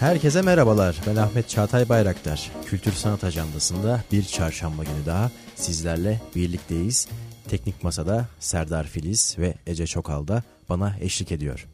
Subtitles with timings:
[0.00, 1.00] Herkese merhabalar.
[1.06, 2.50] Ben Ahmet Çağatay Bayraktar.
[2.66, 7.08] Kültür Sanat Ajandası'nda bir çarşamba günü daha sizlerle birlikteyiz.
[7.48, 11.66] Teknik Masa'da Serdar Filiz ve Ece Çokal da bana eşlik ediyor.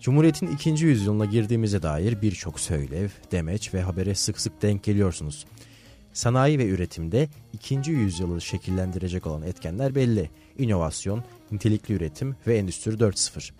[0.00, 5.46] Cumhuriyet'in ikinci yüzyılına girdiğimize dair birçok söylev, demeç ve habere sık sık denk geliyorsunuz.
[6.12, 10.30] Sanayi ve üretimde ikinci yüzyılı şekillendirecek olan etkenler belli.
[10.58, 13.50] İnovasyon, nitelikli üretim ve Endüstri 4.0.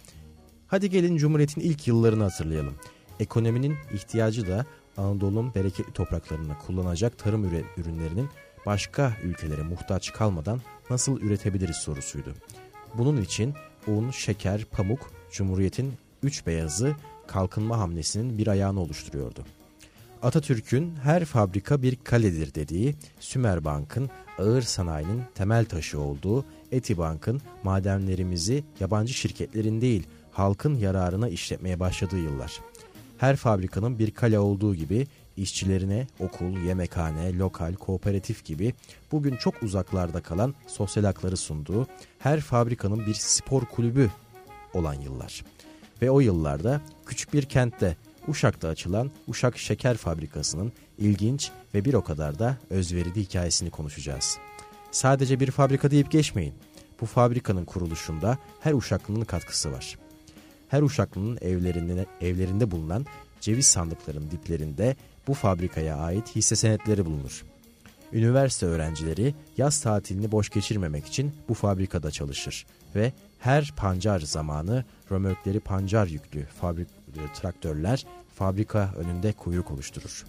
[0.66, 2.74] Hadi gelin Cumhuriyet'in ilk yıllarını hatırlayalım.
[3.20, 4.66] Ekonominin ihtiyacı da
[4.96, 7.44] Anadolu'nun bereketli topraklarını kullanacak tarım
[7.76, 8.28] ürünlerinin
[8.66, 10.60] başka ülkelere muhtaç kalmadan
[10.90, 12.34] nasıl üretebiliriz sorusuydu.
[12.94, 13.54] Bunun için
[13.86, 16.96] un, şeker, pamuk Cumhuriyet'in üç beyazı
[17.26, 19.44] kalkınma hamlesinin bir ayağını oluşturuyordu.
[20.22, 28.64] Atatürk'ün her fabrika bir kaledir dediği, Sümer Bank'ın ağır sanayinin temel taşı olduğu, Etibank'ın madenlerimizi
[28.80, 32.60] yabancı şirketlerin değil halkın yararına işletmeye başladığı yıllar.
[33.20, 38.74] Her fabrikanın bir kale olduğu gibi işçilerine okul, yemekhane, lokal, kooperatif gibi
[39.12, 41.86] bugün çok uzaklarda kalan sosyal hakları sunduğu
[42.18, 44.10] her fabrikanın bir spor kulübü
[44.74, 45.44] olan yıllar.
[46.02, 47.96] Ve o yıllarda küçük bir kentte
[48.28, 54.38] Uşak'ta açılan Uşak Şeker Fabrikası'nın ilginç ve bir o kadar da özverili hikayesini konuşacağız.
[54.90, 56.54] Sadece bir fabrika deyip geçmeyin.
[57.00, 59.98] Bu fabrikanın kuruluşunda her Uşaklı'nın katkısı var.
[60.70, 63.06] Her Uşaklı'nın evlerinde, evlerinde bulunan
[63.40, 64.96] ceviz sandıklarının diplerinde
[65.26, 67.44] bu fabrikaya ait hisse senetleri bulunur.
[68.12, 75.60] Üniversite öğrencileri yaz tatilini boş geçirmemek için bu fabrikada çalışır ve her pancar zamanı römörkleri
[75.60, 76.88] pancar yüklü fabrik
[77.34, 80.26] traktörler fabrika önünde kuyruk oluşturur.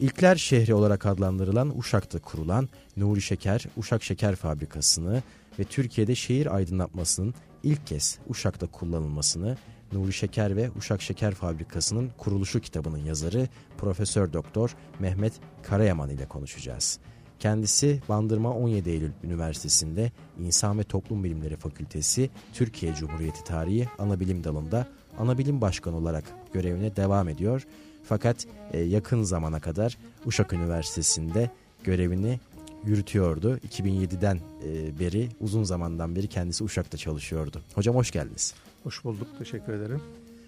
[0.00, 5.22] İlkler şehri olarak adlandırılan Uşak'ta kurulan Nuri Şeker Uşak Şeker Fabrikası'nı
[5.58, 9.56] ve Türkiye'de şehir aydınlatmasının ilk kez Uşak'ta kullanılmasını
[9.94, 15.32] Nuri Şeker ve Uşak Şeker Fabrikası'nın kuruluşu kitabının yazarı Profesör Doktor Mehmet
[15.62, 16.98] Karayaman ile konuşacağız.
[17.38, 24.88] Kendisi Bandırma 17 Eylül Üniversitesi'nde İnsan ve Toplum Bilimleri Fakültesi Türkiye Cumhuriyeti Tarihi Anabilim Dalı'nda
[25.18, 27.66] Anabilim Başkanı olarak görevine devam ediyor.
[28.04, 31.50] Fakat e, yakın zamana kadar Uşak Üniversitesi'nde
[31.84, 32.40] görevini
[32.84, 33.56] yürütüyordu.
[33.56, 37.62] 2007'den e, beri uzun zamandan beri kendisi Uşak'ta çalışıyordu.
[37.74, 38.54] Hocam hoş geldiniz.
[38.84, 39.28] Hoş bulduk.
[39.38, 40.00] Teşekkür ederim.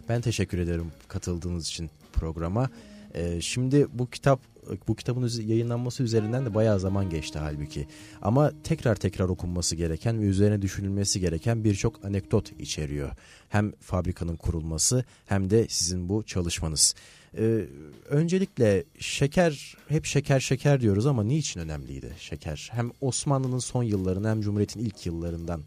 [0.09, 2.71] Ben teşekkür ederim katıldığınız için programa.
[3.15, 4.41] Ee, şimdi bu kitap
[4.89, 7.87] bu kitabın yayınlanması üzerinden de bayağı zaman geçti halbuki.
[8.23, 13.11] Ama tekrar tekrar okunması gereken ve üzerine düşünülmesi gereken birçok anekdot içeriyor.
[13.49, 16.95] Hem fabrikanın kurulması hem de sizin bu çalışmanız.
[17.39, 17.65] Ee,
[18.09, 22.69] öncelikle şeker, hep şeker şeker diyoruz ama niçin önemliydi şeker?
[22.73, 25.63] Hem Osmanlı'nın son yıllarını hem Cumhuriyet'in ilk yıllarından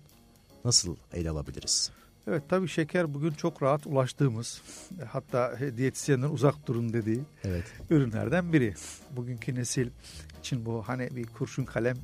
[0.65, 1.98] nasıl ele alabiliriz?
[2.29, 4.61] Evet tabii şeker bugün çok rahat ulaştığımız
[5.07, 7.63] hatta diyetisyenin uzak durun dediği evet.
[7.89, 8.73] ürünlerden biri.
[9.11, 9.89] Bugünkü nesil
[10.39, 11.97] için bu hani bir kurşun kalem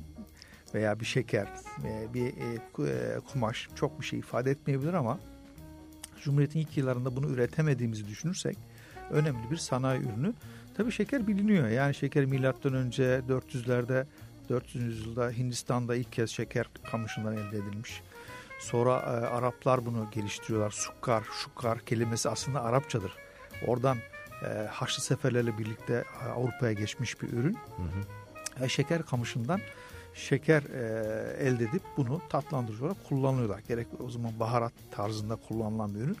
[0.74, 1.48] veya bir şeker,
[1.84, 5.18] e, bir e, e, kumaş çok bir şey ifade etmeyebilir ama
[6.22, 8.58] Cumhuriyet'in ilk yıllarında bunu üretemediğimizi düşünürsek
[9.10, 10.34] önemli bir sanayi ürünü.
[10.76, 11.68] Tabii şeker biliniyor.
[11.68, 14.06] Yani şeker milattan önce 400'lerde
[14.48, 14.84] 400.
[14.84, 18.02] yüzyılda Hindistan'da ilk kez şeker kamışından elde edilmiş.
[18.58, 20.70] Sonra e, Araplar bunu geliştiriyorlar.
[20.70, 23.12] Sukkar, şukkar kelimesi aslında Arapçadır.
[23.66, 23.98] Oradan
[24.42, 27.54] e, Haçlı seferlerle birlikte e, Avrupa'ya geçmiş bir ürün.
[27.54, 27.82] Hı
[28.58, 28.64] hı.
[28.64, 29.60] E, şeker kamışından
[30.14, 33.60] şeker e, elde edip bunu tatlandırıcı olarak kullanıyorlar.
[33.68, 36.16] Gerek o zaman baharat tarzında kullanılan bir ürün.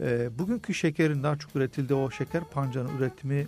[0.00, 3.46] E, bugünkü şekerin daha çok üretildiği o şeker pancarının üretimi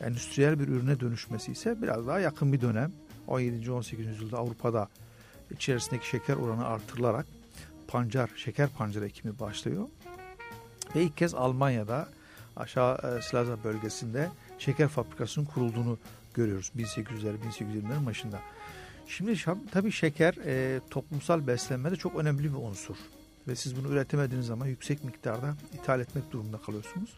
[0.00, 2.92] endüstriyel bir ürüne dönüşmesi ise biraz daha yakın bir dönem.
[3.26, 3.70] 17.
[3.70, 4.06] 18.
[4.06, 4.88] yüzyılda Avrupa'da
[5.50, 7.26] içerisindeki şeker oranı artırılarak
[7.90, 9.88] pancar, şeker pancar ekimi başlıyor.
[10.96, 12.08] Ve ilk kez Almanya'da
[12.56, 14.28] aşağı e, Slaza bölgesinde
[14.58, 15.98] şeker fabrikasının kurulduğunu
[16.34, 18.40] görüyoruz 1800'ler 1820'lerin başında.
[19.06, 19.34] Şimdi
[19.72, 22.96] tabii şeker e, toplumsal beslenmede çok önemli bir unsur.
[23.48, 27.10] Ve siz bunu üretemediğiniz zaman yüksek miktarda ithal etmek durumunda kalıyorsunuz.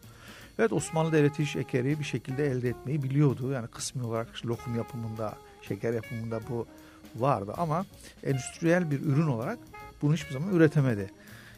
[0.59, 3.51] Evet Osmanlı Devleti şekeri bir şekilde elde etmeyi biliyordu.
[3.51, 6.67] Yani kısmi olarak lokum yapımında, şeker yapımında bu
[7.15, 7.85] vardı ama
[8.23, 9.59] endüstriyel bir ürün olarak
[10.03, 11.09] bunu hiçbir zaman üretemedi.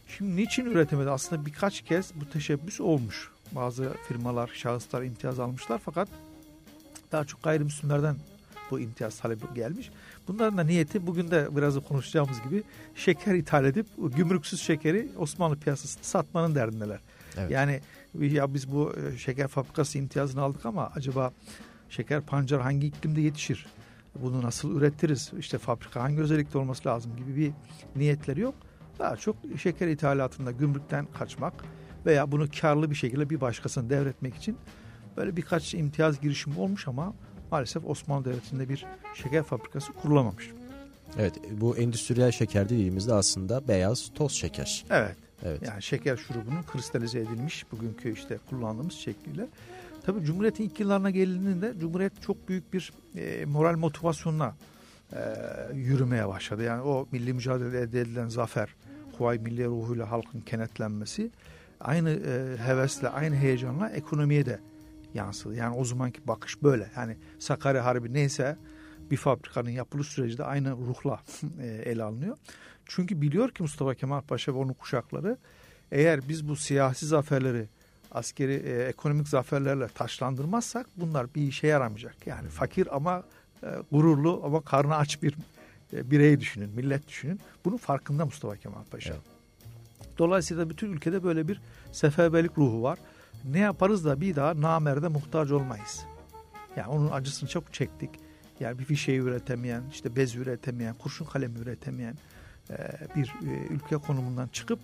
[0.08, 1.10] Şimdi niçin üretemedi?
[1.10, 3.30] Aslında birkaç kez bu teşebbüs olmuş.
[3.52, 6.08] Bazı firmalar, şahıslar imtiyaz almışlar fakat
[7.12, 8.16] daha çok gayrimüslimlerden
[8.72, 9.92] bu imtiyaz talebi gelmiş.
[10.28, 12.64] Bunların da niyeti bugün de biraz da konuşacağımız gibi
[12.96, 17.00] şeker ithal edip gümrüksüz şekeri Osmanlı piyasasında satmanın derdindeler.
[17.38, 17.52] Evet.
[17.52, 17.82] Yani
[18.20, 21.32] ya biz bu e, şeker fabrikası imtiyazını aldık ama acaba
[21.90, 23.66] şeker pancar hangi iklimde yetişir?
[24.24, 27.52] Bunu nasıl üretiriz, işte fabrika hangi özellikte olması lazım gibi bir
[27.96, 28.56] niyetleri yok.
[29.00, 31.54] Daha çok şeker ithalatında gümrükten kaçmak
[32.06, 34.58] veya bunu karlı bir şekilde bir başkasına devretmek için
[35.18, 37.14] böyle birkaç imtiyaz girişimi olmuş ama
[37.52, 40.52] maalesef Osmanlı Devleti'nde bir şeker fabrikası kurulamamış.
[41.18, 44.86] Evet bu endüstriyel şeker dediğimizde aslında beyaz toz şeker.
[44.90, 45.16] Evet.
[45.44, 45.62] Evet.
[45.68, 49.48] Yani şeker şurubunun kristalize edilmiş bugünkü işte kullandığımız şekliyle.
[50.06, 54.56] Tabii Cumhuriyet'in ilk yıllarına gelindiğinde Cumhuriyet çok büyük bir e, moral motivasyonla
[55.14, 55.20] e,
[55.74, 56.64] yürümeye başladı.
[56.64, 58.70] Yani o milli mücadele elde edilen zafer,
[59.18, 61.32] Kuvayi Milli ruhuyla halkın kenetlenmesi
[61.80, 64.60] aynı e, hevesle, aynı heyecanla ekonomiye de
[65.14, 65.56] yansıdı.
[65.56, 66.92] Yani o zamanki bakış böyle.
[66.96, 68.58] Yani Sakarya Harbi neyse
[69.12, 71.20] bir fabrikanın yapılış süreci de aynı ruhla
[71.62, 72.38] e, ele alınıyor.
[72.86, 75.38] Çünkü biliyor ki Mustafa Kemal Paşa ve onun kuşakları
[75.92, 77.68] eğer biz bu siyasi zaferleri
[78.12, 82.28] askeri e, ekonomik zaferlerle taşlandırmazsak bunlar bir işe yaramayacak.
[82.28, 83.24] Yani fakir ama
[83.64, 85.36] e, gururlu ama karnı aç bir
[85.94, 87.40] e, birey düşünün, millet düşünün.
[87.66, 89.14] Bunun farkında Mustafa Kemal Paşa.
[89.14, 89.22] Evet.
[90.18, 91.62] Dolayısıyla bütün ülkede böyle bir
[91.92, 93.00] seferberlik ruhu var.
[93.46, 96.06] Ne yaparız da bir daha namerde muhtaç olmayız.
[96.76, 98.10] Yani onun acısını çok çektik.
[98.60, 102.16] Yani bir fişeyi üretemeyen, işte bez üretemeyen, kurşun kalemi üretemeyen
[102.70, 102.76] e,
[103.16, 104.80] bir e, ülke konumundan çıkıp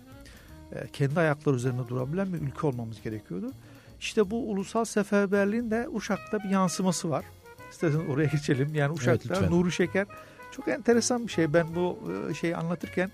[0.92, 3.52] kendi ayakları üzerinde durabilen bir ülke olmamız gerekiyordu.
[4.00, 7.24] İşte bu ulusal seferberliğin de Uşak'ta bir yansıması var.
[7.70, 8.74] İsterseniz oraya geçelim.
[8.74, 10.06] Yani Uşak'ta evet, Nuri Şeker
[10.52, 11.54] çok enteresan bir şey.
[11.54, 11.98] Ben bu
[12.40, 13.10] şeyi anlatırken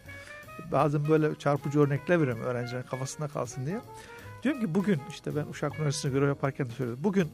[0.72, 3.80] bazen böyle çarpıcı örnekler veriyorum öğrencilerin kafasında kalsın diye.
[4.42, 6.98] Diyorum ki bugün işte ben Uşak Üniversitesi'nde görev yaparken de söyledim.
[7.04, 7.28] Bugün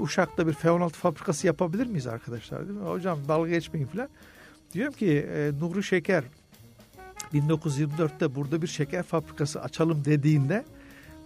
[0.00, 2.68] Uşak'ta bir F-16 fabrikası yapabilir miyiz arkadaşlar?
[2.68, 2.86] Değil mi?
[2.86, 4.08] Hocam dalga geçmeyin falan.
[4.72, 6.24] Diyorum ki e, Nuri Şeker
[7.34, 10.64] 1924'te burada bir şeker fabrikası açalım dediğinde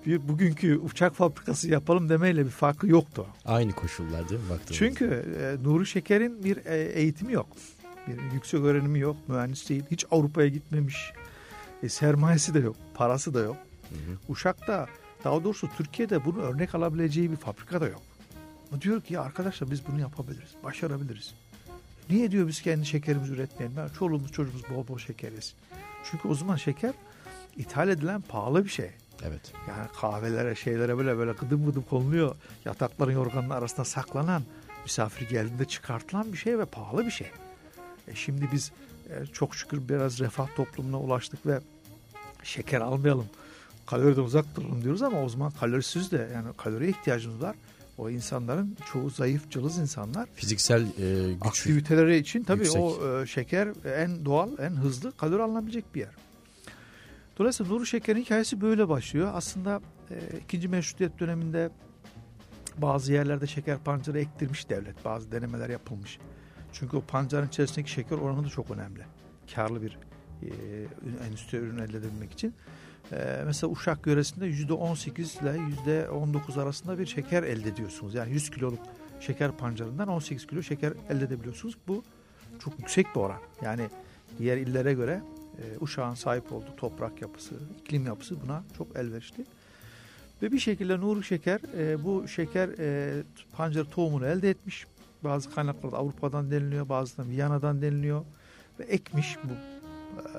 [0.07, 3.27] bir bugünkü uçak fabrikası yapalım demeyle bir farkı yoktu.
[3.45, 4.51] Aynı koşullar değil mi?
[4.51, 4.75] Baktığımızda?
[4.75, 7.47] Çünkü e, Nuri Şeker'in bir e, eğitimi yok.
[8.09, 9.17] Bir yüksek öğrenimi yok.
[9.29, 9.83] Mühendis değil.
[9.91, 11.13] Hiç Avrupa'ya gitmemiş.
[11.83, 12.77] E, sermayesi de yok.
[12.95, 13.57] Parası da yok.
[13.89, 14.33] Hı hı.
[14.33, 14.87] Uşak'ta
[15.25, 18.03] daha doğrusu Türkiye'de bunu örnek alabileceği bir fabrika da yok.
[18.77, 20.51] O diyor ki ya arkadaşlar biz bunu yapabiliriz.
[20.65, 21.35] Başarabiliriz.
[22.11, 23.77] Niye diyor biz kendi şekerimizi üretmeyelim?
[23.99, 25.55] Çoluğumuz çocuğumuz bol bol şeker yesin.
[26.11, 26.95] Çünkü o zaman şeker
[27.57, 28.91] ithal edilen pahalı bir şey.
[29.23, 29.53] Evet.
[29.69, 32.37] Yani kahvelere şeylere böyle böyle gıdım gıdım konuluyor.
[32.65, 34.43] Yatakların yorganın arasında saklanan
[34.85, 37.31] misafir geldiğinde çıkartılan bir şey ve pahalı bir şey.
[38.09, 38.73] E şimdi biz
[39.11, 41.61] e, çok şükür biraz refah toplumuna ulaştık ve
[42.43, 43.27] şeker almayalım.
[43.87, 47.57] Kaloriden uzak duralım diyoruz ama o zaman kalorisiz de yani kaloriye ihtiyacımız var.
[47.99, 50.29] O insanların çoğu zayıf, cılız insanlar.
[50.35, 51.43] Fiziksel e, güç.
[51.43, 52.83] Aktiviteleri için tabii yüksek.
[52.83, 56.15] o e, şeker en doğal, en hızlı kalori alınabilecek bir yer.
[57.39, 59.31] Dolayısıyla Nuri Şeker'in hikayesi böyle başlıyor.
[59.35, 59.81] Aslında
[60.11, 61.71] e, ikinci meşrutiyet döneminde
[62.79, 65.05] bazı yerlerde şeker pancarı ektirmiş devlet.
[65.05, 66.19] Bazı denemeler yapılmış.
[66.73, 69.03] Çünkü o pancarın içerisindeki şeker oranı da çok önemli.
[69.55, 69.99] Karlı bir
[70.43, 70.49] e,
[71.27, 72.55] endüstri ürün elde edebilmek için.
[73.13, 78.15] Ee, mesela Uşak yöresinde yüzde 18 ile yüzde 19 arasında bir şeker elde ediyorsunuz.
[78.15, 78.81] Yani 100 kiloluk
[79.21, 81.77] şeker pancarından 18 kilo şeker elde edebiliyorsunuz.
[81.89, 82.05] Bu
[82.59, 83.41] çok yüksek bir oran.
[83.63, 83.89] Yani
[84.39, 85.23] diğer illere göre
[85.59, 89.45] e, Uşak'ın sahip olduğu toprak yapısı, iklim yapısı buna çok elverişli.
[90.43, 93.23] Ve bir şekilde Nuri Şeker e, bu şeker e,
[93.53, 94.87] pancarı tohumunu elde etmiş.
[95.25, 98.25] Bazı kaynaklarda Avrupa'dan deniliyor, bazılarında Viyana'dan deniliyor.
[98.79, 99.53] Ve ekmiş bu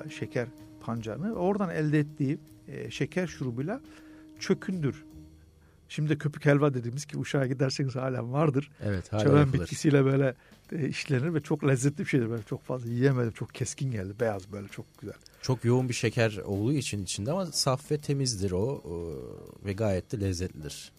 [0.06, 0.48] e, şeker
[0.80, 1.34] pancarını.
[1.34, 2.38] Oradan elde ettiği
[2.68, 3.80] e, şeker şurubuyla
[4.40, 5.04] çökündür.
[5.88, 8.70] Şimdi de köpük helva dediğimiz ki uşağa giderseniz halen vardır.
[8.84, 10.34] Evet hala Çöven bitkisiyle böyle
[10.72, 12.30] e, işlenir ve çok lezzetli bir şeydir.
[12.30, 13.32] Böyle çok fazla yiyemedim.
[13.32, 14.14] Çok keskin geldi.
[14.20, 15.16] Beyaz böyle çok güzel.
[15.42, 19.14] Çok yoğun bir şeker olduğu için içinde ama saf ve temizdir o, o
[19.64, 20.92] ve gayet de lezzetlidir.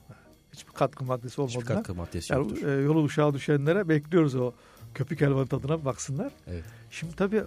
[0.53, 1.59] Hiçbir katkı maddesi olmadan.
[1.59, 2.61] Hiçbir katkı maddesi yoktur.
[2.61, 4.53] Yani, e, yolu uşağa düşenlere bekliyoruz o
[4.97, 6.31] köpük helvanın tadına baksınlar.
[6.47, 6.63] Evet.
[6.91, 7.43] Şimdi tabii e,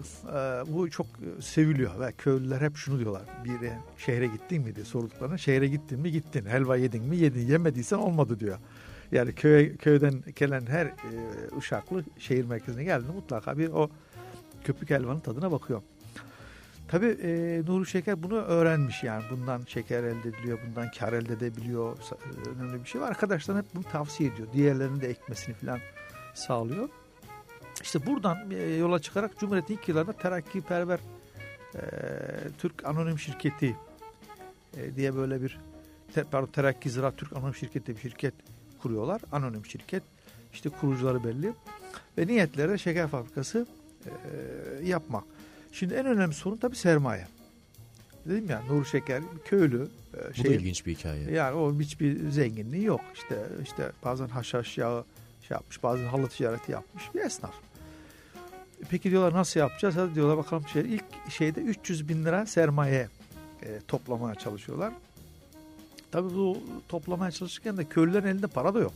[0.67, 1.07] bu çok
[1.41, 3.23] seviliyor ve köylüler hep şunu diyorlar.
[3.45, 6.47] Bir e, şehre gittin mi diye sorduklarına şehre gittin mi gittin.
[6.47, 7.47] Helva yedin mi yedin.
[7.47, 8.59] Yemediysen olmadı diyor.
[9.13, 10.95] Yani köy, köyden gelen her e,
[11.57, 13.91] uşaklı şehir merkezine geldiğinde mutlaka bir o
[14.65, 15.83] köpük helvanın tadına bakıyor.
[16.89, 21.97] Tabii e, Nuri Şeker bunu öğrenmiş yani bundan şeker elde ediliyor, bundan kar elde edebiliyor.
[22.57, 23.09] Önemli bir şey var.
[23.09, 24.49] Arkadaşlar hep bunu tavsiye ediyor.
[24.53, 25.79] Diğerlerinin de ekmesini falan
[26.35, 26.89] sağlıyor.
[27.83, 30.99] İşte buradan e, yola çıkarak Cumhuriyet'in ilk yıllarında terakkiperver
[31.75, 31.81] e,
[32.59, 33.77] Türk Anonim Şirketi
[34.77, 35.59] e, diye böyle bir
[36.15, 38.35] te, pardon, Terakki Ziraat Türk Anonim Şirketi bir şirket
[38.83, 39.23] kuruyorlar.
[39.33, 40.03] Anonim şirket.
[40.53, 41.53] İşte kurucuları belli.
[42.19, 43.67] Ve niyetleri şeker fabrikası
[44.07, 44.11] e,
[44.85, 45.25] yapmak.
[45.73, 47.27] Şimdi en önemli sorun tabii sermaye.
[48.27, 49.89] Dedim ya Nur Şeker köylü.
[50.15, 51.31] E, şey, Bu da ilginç bir hikaye.
[51.31, 53.01] Yani o hiçbir zenginliği yok.
[53.15, 55.05] İşte işte bazen haşhaş yağı
[55.49, 57.55] şey yapmış, bazen halı ticareti yapmış bir esnaf.
[58.89, 59.97] Peki diyorlar nasıl yapacağız?
[59.97, 63.09] Hadi diyorlar bakalım şey, ilk şeyde 300 bin lira sermaye
[63.63, 64.93] e, toplamaya çalışıyorlar.
[66.11, 66.59] Tabii bu
[66.89, 68.93] toplamaya çalışırken de köylülerin elinde para da yok.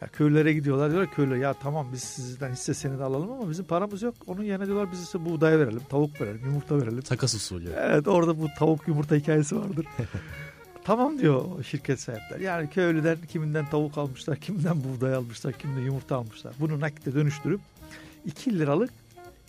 [0.00, 4.02] Ya köylere gidiyorlar diyorlar köylü ya tamam biz sizden hisse senedi alalım ama bizim paramız
[4.02, 4.14] yok.
[4.26, 7.00] Onun yerine diyorlar biz size buğday verelim, tavuk verelim, yumurta verelim.
[7.00, 7.68] Takas usulü.
[7.76, 9.86] Evet orada bu tavuk yumurta hikayesi vardır.
[10.84, 12.40] tamam diyor şirket sahipler.
[12.40, 16.54] Yani köylüden kiminden tavuk almışlar, kiminden buğday almışlar, kiminden yumurta almışlar.
[16.60, 17.60] Bunu nakite dönüştürüp
[18.26, 18.90] 2 liralık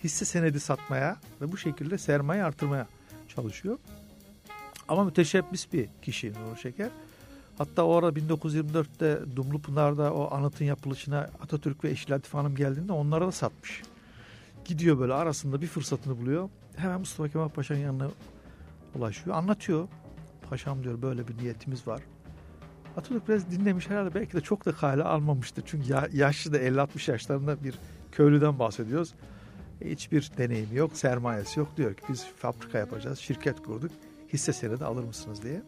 [0.04, 2.86] hisse senedi satmaya ve bu şekilde sermaye artırmaya
[3.28, 3.78] çalışıyor.
[4.88, 6.90] Ama müteşebbis bir kişi Nur Şeker.
[7.58, 13.26] Hatta o ara 1924'te Dumlupınar'da o anıtın yapılışına Atatürk ve eşi Latif Hanım geldiğinde onlara
[13.26, 13.82] da satmış.
[14.64, 16.48] Gidiyor böyle arasında bir fırsatını buluyor.
[16.76, 18.10] Hemen Mustafa Kemal Paşa'nın yanına
[18.94, 19.36] ulaşıyor.
[19.36, 19.88] Anlatıyor.
[20.50, 22.00] Paşam diyor böyle bir niyetimiz var.
[22.96, 25.62] Atatürk biraz dinlemiş herhalde belki de çok da kale almamıştır.
[25.66, 27.74] Çünkü yaşlı da 50-60 yaşlarında bir
[28.12, 29.14] köylüden bahsediyoruz.
[29.84, 31.68] Hiçbir deneyimi yok, sermayesi yok.
[31.76, 33.90] Diyor ki biz fabrika yapacağız, şirket kurduk.
[34.32, 35.62] Hisse senedi alır mısınız diye.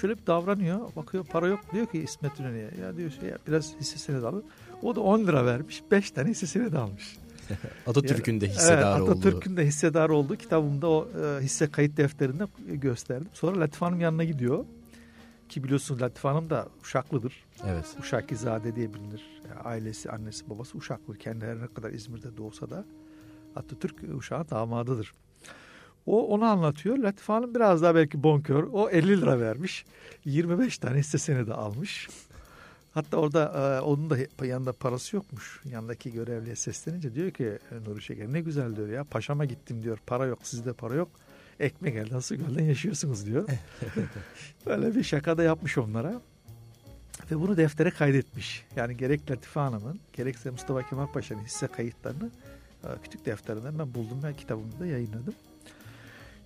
[0.00, 0.96] Şöyle bir davranıyor.
[0.96, 1.60] Bakıyor para yok.
[1.72, 4.44] Diyor ki İsmet İnönü'ye ya diyor şey biraz hisse senedi alın.
[4.82, 5.82] O da 10 lira vermiş.
[5.90, 7.16] 5 tane hisse senedi almış.
[7.86, 13.28] Atatürk'ün de hissedarı evet, Atatürk'ün de hissedarı olduğu kitabımda o e, hisse kayıt defterinde gösterdim.
[13.32, 14.64] Sonra Latif Hanım yanına gidiyor.
[15.48, 17.44] Ki biliyorsunuz Latif Hanım da Uşaklıdır.
[17.66, 17.96] Evet.
[18.00, 19.42] Uşakizade diye bilinir.
[19.64, 21.18] Ailesi, annesi, babası Uşaklı.
[21.18, 22.84] Kendileri ne kadar İzmir'de doğsa da
[23.56, 25.12] Atatürk Uşak'ın damadıdır.
[26.06, 26.98] O onu anlatıyor.
[26.98, 28.68] Latif Hanım biraz daha belki bonkör.
[28.72, 29.84] O 50 lira vermiş.
[30.24, 32.08] 25 tane hissesini de almış.
[32.94, 35.60] Hatta orada e, onun da yanında parası yokmuş.
[35.64, 39.04] Yanındaki görevliye seslenince diyor ki Nuri Şeker ne güzel diyor ya.
[39.04, 39.98] Paşama gittim diyor.
[40.06, 41.08] Para yok sizde para yok.
[41.60, 43.48] Ekmek elden su gölden yaşıyorsunuz diyor.
[44.66, 46.20] Böyle bir şaka da yapmış onlara.
[47.30, 48.64] Ve bunu deftere kaydetmiş.
[48.76, 52.30] Yani gerek Latife Hanım'ın gerekse Mustafa Kemal Paşa'nın hisse kayıtlarını
[52.84, 55.34] e, küçük defterinden ben buldum ve kitabımda yayınladım.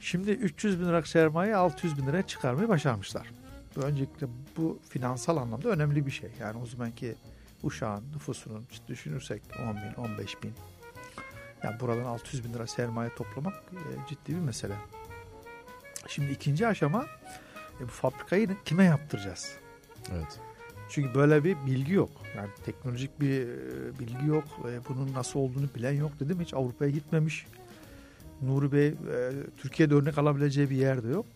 [0.00, 3.31] Şimdi 300 bin lira sermaye 600 bin liraya çıkarmayı başarmışlar.
[3.76, 4.26] Öncelikle
[4.57, 6.31] bu finansal anlamda önemli bir şey.
[6.40, 7.14] Yani o zamanki
[7.62, 10.52] Uşağın nüfusunun işte düşünürsek 10 bin, 15 bin.
[11.62, 14.75] Yani buradan 600 bin lira sermaye toplamak e, ciddi bir mesele.
[16.09, 17.07] Şimdi ikinci aşama
[17.80, 19.57] e, bu fabrikayı kime yaptıracağız?
[20.12, 20.40] Evet.
[20.90, 22.11] Çünkü böyle bir bilgi yok.
[22.37, 24.45] Yani teknolojik bir e, bilgi yok.
[24.45, 26.40] E, bunun nasıl olduğunu bilen yok dedim.
[26.40, 27.47] Hiç Avrupa'ya gitmemiş.
[28.42, 28.95] Nuri Bey e,
[29.57, 31.26] Türkiye'de örnek alabileceği bir yerde yok.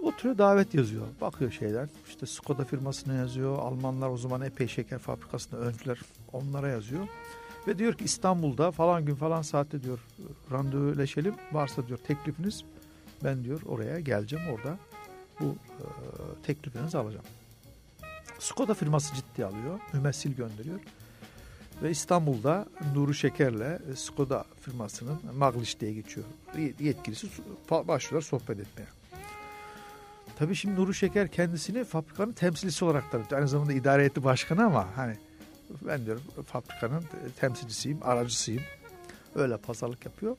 [0.00, 1.06] Oturuyor davet yazıyor.
[1.20, 1.88] Bakıyor şeyler.
[2.08, 3.58] İşte Skoda firmasına yazıyor.
[3.58, 6.00] Almanlar o zaman epey şeker fabrikasında öncüler.
[6.32, 7.08] Onlara yazıyor.
[7.66, 9.98] Ve diyor ki İstanbul'da falan gün falan saatte diyor
[10.52, 11.34] randevuleşelim.
[11.52, 12.64] Varsa diyor teklifiniz
[13.24, 14.78] ben diyor oraya geleceğim orada
[15.40, 15.84] bu e,
[16.42, 17.24] teklifinizi alacağım.
[18.38, 19.80] Skoda firması ciddi alıyor.
[19.92, 20.80] Mümessil gönderiyor.
[21.82, 26.26] Ve İstanbul'da Nuri Şeker'le Skoda firmasının Magliş diye geçiyor.
[26.80, 27.28] Yetkilisi
[27.70, 28.86] başlıyorlar sohbet etmeye.
[30.38, 33.40] Tabii şimdi Nuri Şeker kendisini fabrikanın temsilcisi olarak tanıtıyor.
[33.40, 35.16] Aynı zamanda idare heyeti başkanı ama hani
[35.86, 37.04] ben diyorum fabrikanın
[37.40, 38.62] temsilcisiyim, aracısıyım.
[39.34, 40.36] Öyle pazarlık yapıyor.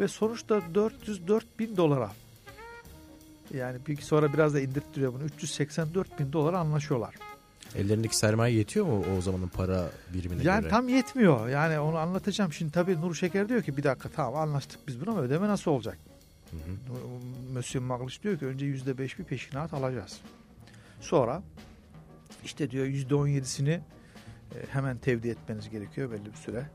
[0.00, 2.10] Ve sonuçta 404 bin dolara
[3.54, 5.24] yani bir sonra biraz da indirttiriyor bunu.
[5.24, 7.14] 384 bin dolara anlaşıyorlar.
[7.74, 10.70] Ellerindeki sermaye yetiyor mu o zamanın para birimine yani göre?
[10.70, 11.48] tam yetmiyor.
[11.48, 12.52] Yani onu anlatacağım.
[12.52, 15.70] Şimdi tabii Nur Şeker diyor ki bir dakika tamam anlaştık biz bunu ama ödeme nasıl
[15.70, 15.98] olacak?
[16.50, 17.52] Hı hı.
[17.54, 20.20] Monsieur Maglish diyor ki önce yüzde beş bir peşinat alacağız.
[21.00, 21.42] Sonra
[22.44, 23.80] işte diyor yüzde on yedisini
[24.54, 26.66] e, hemen tevdi etmeniz gerekiyor belli bir süre.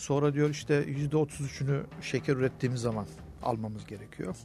[0.00, 3.06] Sonra diyor işte yüzde otuz üçünü şeker ürettiğimiz zaman
[3.42, 4.36] almamız gerekiyor.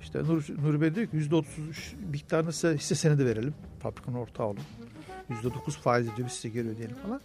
[0.00, 3.54] İşte Nur, Nuri Bey diyor ki yüzde otuz miktarını size hisse senedi verelim.
[3.80, 4.62] Fabrikanın ortağı olun.
[5.28, 7.20] Yüzde dokuz faiz diyor biz size geri ödeyelim falan.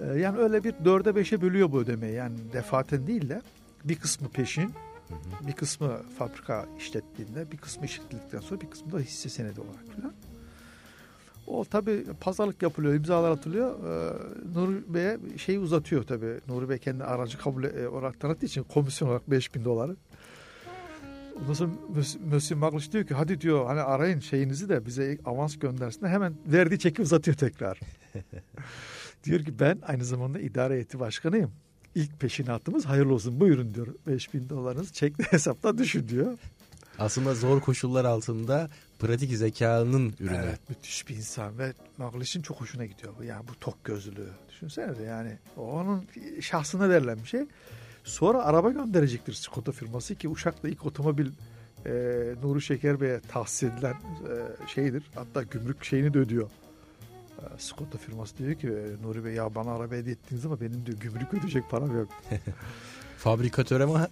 [0.00, 2.14] Ee, yani öyle bir dörde beşe bölüyor bu ödemeyi.
[2.14, 3.42] Yani defaten değil de
[3.84, 4.74] bir kısmı peşin,
[5.46, 10.12] bir kısmı fabrika işlettiğinde, bir kısmı işletildikten sonra bir kısmı da hisse senedi olarak falan.
[11.48, 13.70] O tabi pazarlık yapılıyor, imzalar atılıyor.
[13.70, 14.14] Ee,
[14.54, 16.26] Nuri Bey'e şeyi uzatıyor tabi.
[16.48, 19.96] Nuri Bey kendi aracı kabul e, olarak tanıttığı için komisyon olarak 5000 doları.
[21.42, 21.70] Ondan sonra
[22.30, 26.06] Monsieur Maglish diyor ki hadi diyor hani arayın şeyinizi de bize avans göndersin.
[26.06, 27.80] Hemen verdiği çeki uzatıyor tekrar.
[29.24, 31.50] diyor ki ben aynı zamanda idare heyeti başkanıyım.
[31.94, 33.86] İlk peşinatımız hayırlı olsun buyurun diyor.
[34.06, 36.38] 5000 dolarınızı çekli hesapta düşün diyor.
[36.98, 40.40] Aslında zor koşullar altında pratik zekanın ürünü.
[40.44, 43.12] Evet, müthiş bir insan ve Maglish'in çok hoşuna gidiyor.
[43.22, 44.28] Yani bu tok gözlülüğü.
[44.48, 46.04] Düşünsene de yani onun
[46.40, 47.46] şahsına verilen bir şey.
[48.04, 51.30] Sonra araba gönderecektir Skoda firması ki Uşak'ta ilk otomobil
[51.86, 51.90] e,
[52.42, 55.02] Nuri Şeker Bey'e tahsis edilen e, şeydir.
[55.14, 56.50] Hatta gümrük şeyini de ödüyor.
[57.38, 60.86] E, Skoda firması diyor ki e, Nuri Bey ya bana araba hediye ettiniz ama benim
[60.86, 62.08] diyor gümrük ödeyecek param yok.
[63.18, 64.08] Fabrikatör ama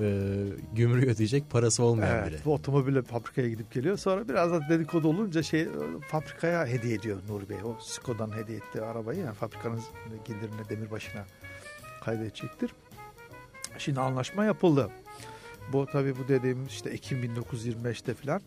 [0.00, 2.40] e, gümrüğü ödeyecek parası olmayan evet, biri.
[2.44, 3.96] Bu otomobille fabrikaya gidip geliyor.
[3.96, 5.68] Sonra biraz da dedikodu olunca şey
[6.08, 7.56] fabrikaya hediye ediyor Nuri Bey.
[7.64, 9.80] O Skoda'nın hediye ettiği arabayı yani fabrikanın
[10.24, 11.24] gelirine demirbaşına
[12.04, 12.70] kaydedecektir.
[13.78, 14.90] Şimdi anlaşma yapıldı.
[15.72, 18.40] Bu tabii bu dediğim işte Ekim 1925'te filan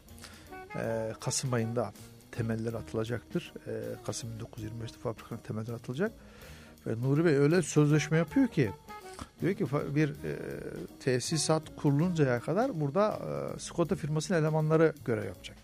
[0.76, 1.94] e, Kasım ayında
[2.32, 3.54] temeller atılacaktır.
[3.68, 3.72] E,
[4.06, 6.12] Kasım 1925'te fabrikanın temeller atılacak.
[6.88, 8.72] Ve Nuri Bey öyle sözleşme yapıyor ki
[9.42, 10.36] diyor ki bir e,
[11.04, 13.20] tesisat kuruluncaya kadar burada
[13.56, 15.58] e, Skoda firmasının elemanları görev yapacak.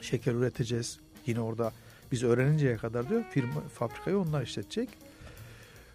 [0.00, 0.98] Şeker üreteceğiz.
[1.26, 1.72] Yine orada
[2.12, 4.88] biz öğreninceye kadar diyor firma fabrikayı onlar işletecek.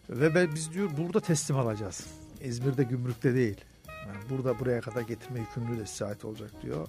[0.09, 2.07] Ve biz diyor burada teslim alacağız.
[2.43, 3.57] İzmir'de gümrükte değil.
[3.87, 6.87] Yani burada buraya kadar getirme yükümlülüğü de size ait olacak diyor.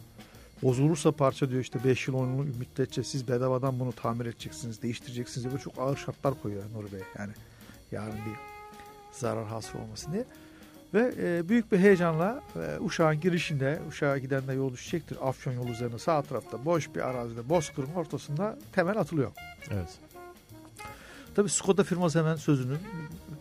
[0.62, 5.50] Bozulursa parça diyor işte 5 yıl 10 yıl müddetçe siz bedavadan bunu tamir edeceksiniz, değiştireceksiniz
[5.50, 7.00] diye çok ağır şartlar koyuyor Nuri Bey.
[7.18, 7.32] Yani
[7.92, 8.36] yarın bir
[9.12, 10.24] zarar hasıl olmasın diye.
[10.94, 15.28] Ve e, büyük bir heyecanla e, Uşak'ın girişinde, Uşak'a giden de yol düşecektir.
[15.28, 19.32] Afyon yolu üzerine sağ tarafta boş bir arazide, Bozkır'ın ortasında temel atılıyor.
[19.70, 19.98] Evet.
[21.34, 22.78] Tabii Skoda firması hemen sözünün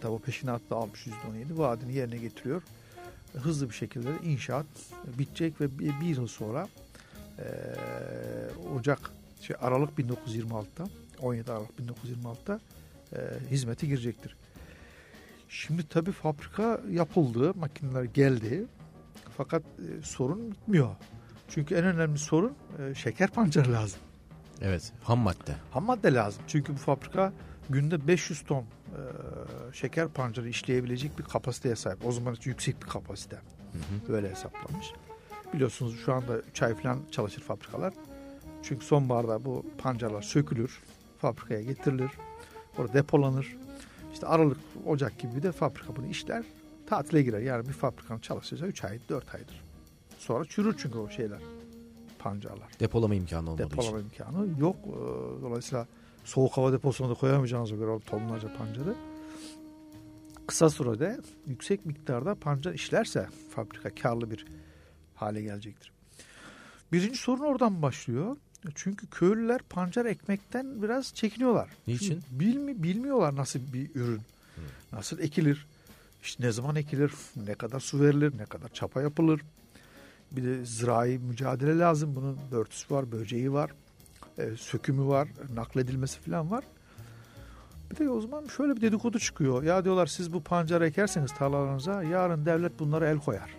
[0.02, 2.62] tabi peşinatta almış %17 vaadini yerine getiriyor.
[3.34, 4.66] Hızlı bir şekilde inşaat
[5.06, 6.68] bitecek ve bir, bir yıl sonra
[7.40, 7.46] e,
[8.76, 9.12] Ocak
[9.42, 10.88] şey Aralık 1926'da
[11.22, 12.60] 17 Aralık 1926'da
[13.14, 13.18] e,
[13.52, 14.36] hizmete girecektir.
[15.50, 18.66] Şimdi tabii fabrika yapıldı, makineler geldi.
[19.38, 20.90] Fakat e, sorun bitmiyor.
[21.50, 24.00] Çünkü en önemli sorun e, şeker pancarı lazım.
[24.62, 25.56] Evet, ham madde.
[25.72, 26.44] Ham madde lazım.
[26.48, 27.34] Çünkü bu fabrika
[27.70, 28.66] günde 500 ton e,
[29.74, 32.06] şeker pancarı işleyebilecek bir kapasiteye sahip.
[32.06, 33.36] O zaman yüksek bir kapasite.
[33.36, 34.14] Hı hı.
[34.14, 34.88] Böyle hesaplanmış.
[35.54, 37.94] Biliyorsunuz şu anda 3 ay falan çalışır fabrikalar.
[38.64, 40.82] Çünkü sonbaharda bu pancarlar sökülür,
[41.18, 42.12] fabrikaya getirilir,
[42.78, 43.58] orada depolanır.
[44.18, 46.46] İşte Aralık, Ocak gibi de fabrika bunu işler,
[46.88, 47.40] tatile girer.
[47.40, 49.64] Yani bir fabrikanın çalışacağı 3 ay, 4 aydır.
[50.20, 51.40] Sonra çürür çünkü o şeyler,
[52.20, 52.68] pancarlar.
[52.80, 54.10] Depolama imkanı olmadığı Depolama için.
[54.10, 54.76] imkanı yok.
[54.86, 54.92] Ee,
[55.42, 55.88] dolayısıyla
[56.26, 58.96] soğuk hava deposuna da koyamayacağınıza göre tonlarca pancarı
[60.48, 64.46] kısa sürede yüksek miktarda pancar işlerse fabrika karlı bir
[65.16, 65.92] hale gelecektir.
[66.92, 68.36] Birinci sorun oradan başlıyor.
[68.76, 71.70] Çünkü köylüler pancar ekmekten biraz çekiniyorlar.
[71.88, 72.24] Niçin?
[72.32, 74.22] Bilmi, bilmiyorlar nasıl bir ürün.
[74.92, 75.66] Nasıl ekilir?
[76.24, 77.12] İşte ne zaman ekilir?
[77.48, 78.38] Ne kadar su verilir?
[78.38, 79.42] Ne kadar çapa yapılır?
[80.32, 82.16] Bir de zirai mücadele lazım.
[82.16, 83.72] Bunun börtüsü var, böceği var,
[84.38, 86.64] e, sökümü var, nakledilmesi falan var.
[87.92, 89.64] Bir de o zaman şöyle bir dedikodu çıkıyor.
[89.64, 93.50] Ya diyorlar siz bu pancar ekerseniz tarlalarınıza yarın devlet bunlara el koyar.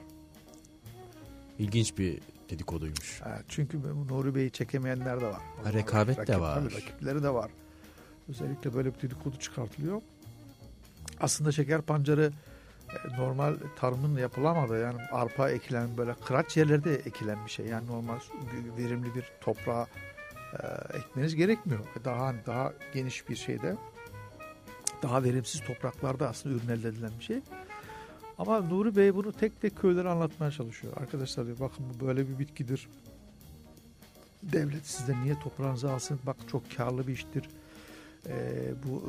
[1.58, 2.18] İlginç bir
[2.50, 3.22] dedikoduymuş.
[3.48, 5.42] Çünkü Nuri Bey'i çekemeyenler de var.
[5.64, 6.54] Ha, rekabet Rakip, de var.
[6.54, 7.50] Tabii, rakipleri de var.
[8.28, 10.02] Özellikle böyle bir dedikodu çıkartılıyor.
[11.20, 12.32] Aslında şeker pancarı
[12.88, 17.66] e, normal tarımın yapılamadığı yani arpa ekilen böyle kıraç yerlerde ekilen bir şey.
[17.66, 18.18] Yani normal
[18.78, 19.86] verimli bir toprağa
[20.52, 21.80] e, ekmeniz gerekmiyor.
[22.04, 23.76] Daha daha geniş bir şeyde
[25.02, 27.40] daha verimsiz topraklarda aslında ürün elde edilen bir şey.
[28.38, 30.92] Ama Nuri Bey bunu tek tek köylere anlatmaya çalışıyor.
[30.96, 32.88] Arkadaşlar diyor bakın bu böyle bir bitkidir.
[34.42, 36.20] Devlet sizden niye toprağınızı alsın?
[36.26, 37.44] Bak çok karlı bir iştir.
[38.26, 39.02] Ee, bu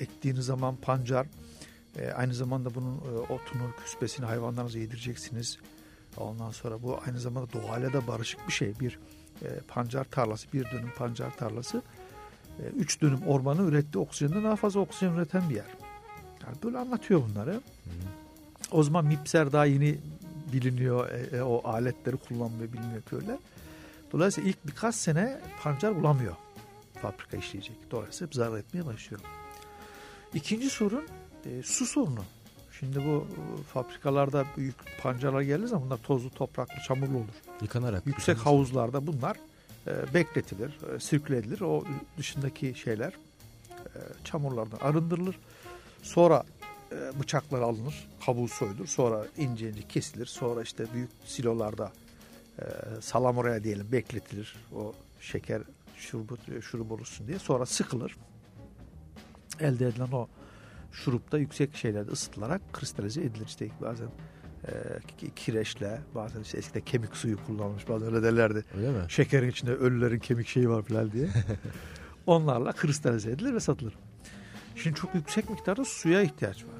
[0.00, 1.26] e, ektiğiniz zaman pancar
[1.96, 5.58] e, aynı zamanda bunun e, otunu, küspesini hayvanlarınıza yedireceksiniz.
[6.16, 8.80] Ondan sonra bu aynı zamanda doğayla da barışık bir şey.
[8.80, 8.98] Bir
[9.42, 11.82] e, pancar tarlası, bir dönüm pancar tarlası.
[12.58, 15.74] E, üç dönüm ormanı ürettiği oksijenden daha fazla oksijen üreten bir yer.
[16.46, 17.52] Yani böyle anlatıyor bunları.
[17.52, 18.25] Hı hı.
[18.72, 19.98] O zaman mipser daha yeni
[20.52, 21.10] biliniyor.
[21.10, 23.38] E, e, o aletleri kullanmıyor biliniyor köyler.
[24.12, 26.36] Dolayısıyla ilk birkaç sene pancar bulamıyor.
[27.02, 27.76] Fabrika işleyecek.
[27.90, 29.22] Dolayısıyla zarar etmeye başlıyor.
[30.34, 31.04] İkinci sorun
[31.46, 32.24] e, su sorunu.
[32.80, 37.34] Şimdi bu e, fabrikalarda büyük pancarlar geldiği zaman bunlar tozlu, topraklı, çamurlu olur.
[37.62, 38.06] Yıkanarak.
[38.06, 38.46] Yüksek yıkanarak.
[38.46, 39.36] havuzlarda bunlar
[39.86, 41.60] e, bekletilir, e, sirküle edilir.
[41.60, 41.84] O
[42.18, 43.12] dışındaki şeyler
[43.78, 45.38] e, çamurlardan arındırılır.
[46.02, 46.44] Sonra
[46.92, 48.86] e, bıçaklar alınır, kabuğu soyulur.
[48.86, 50.26] Sonra ince ince kesilir.
[50.26, 51.92] Sonra işte büyük silolarda
[52.58, 52.64] e,
[53.00, 54.56] salamuraya diyelim bekletilir.
[54.74, 55.62] O şeker
[55.96, 57.38] şurubu, şurup olursun diye.
[57.38, 58.16] Sonra sıkılır.
[59.60, 60.28] Elde edilen o
[60.92, 63.46] şurupta yüksek şeylerde ısıtılarak kristalize edilir.
[63.46, 64.08] İşte bazen
[64.64, 68.64] e, kireçle bazen işte eskiden kemik suyu kullanılmış bazen öyle derlerdi.
[68.76, 68.98] Öyle mi?
[69.08, 71.28] Şekerin içinde ölülerin kemik şeyi var falan diye.
[72.26, 73.94] Onlarla kristalize edilir ve satılır.
[74.76, 76.75] Şimdi çok yüksek miktarda suya ihtiyaç var.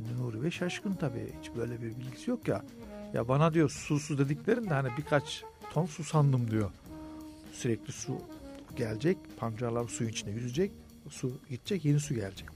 [0.00, 1.32] Şimdi Nuri Bey şaşkın tabii.
[1.40, 2.62] Hiç böyle bir bilgisi yok ya.
[3.14, 6.70] Ya bana diyor su su dediklerinde hani birkaç ton su sandım diyor.
[7.52, 8.18] Sürekli su
[8.76, 9.16] gelecek.
[9.36, 10.72] Pancarlar suyun içinde yüzecek.
[11.08, 12.48] Su gidecek yeni su gelecek.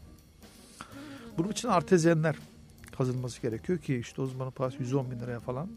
[1.38, 2.36] Bunun için artezyenler
[2.98, 5.68] kazılması gerekiyor ki işte o zamanın parası 110 bin liraya falan.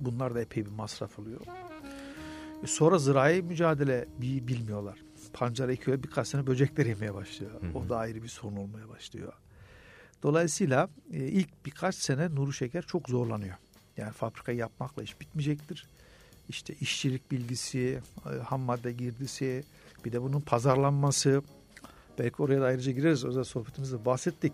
[0.00, 1.40] Bunlar da epey bir masraf oluyor.
[2.64, 4.98] E sonra zirai mücadele bir bilmiyorlar.
[5.32, 7.52] Pancara ekiyor birkaç sene böcekler yemeye başlıyor.
[7.52, 7.78] Hı hı.
[7.78, 9.32] O da ayrı bir sorun olmaya başlıyor.
[10.22, 13.54] Dolayısıyla e, ilk birkaç sene Nuri Şeker çok zorlanıyor.
[13.96, 15.86] Yani fabrika yapmakla iş bitmeyecektir.
[16.48, 19.64] İşte işçilik bilgisi, e, ham madde girdisi,
[20.04, 21.42] bir de bunun pazarlanması.
[22.18, 23.24] Belki oraya da ayrıca gireriz.
[23.24, 24.52] Özel sohbetimizde bahsettik.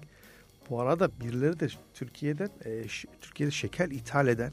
[0.70, 2.82] Bu arada birileri de Türkiye'den e,
[3.20, 4.52] Türkiye'de şeker ithal eden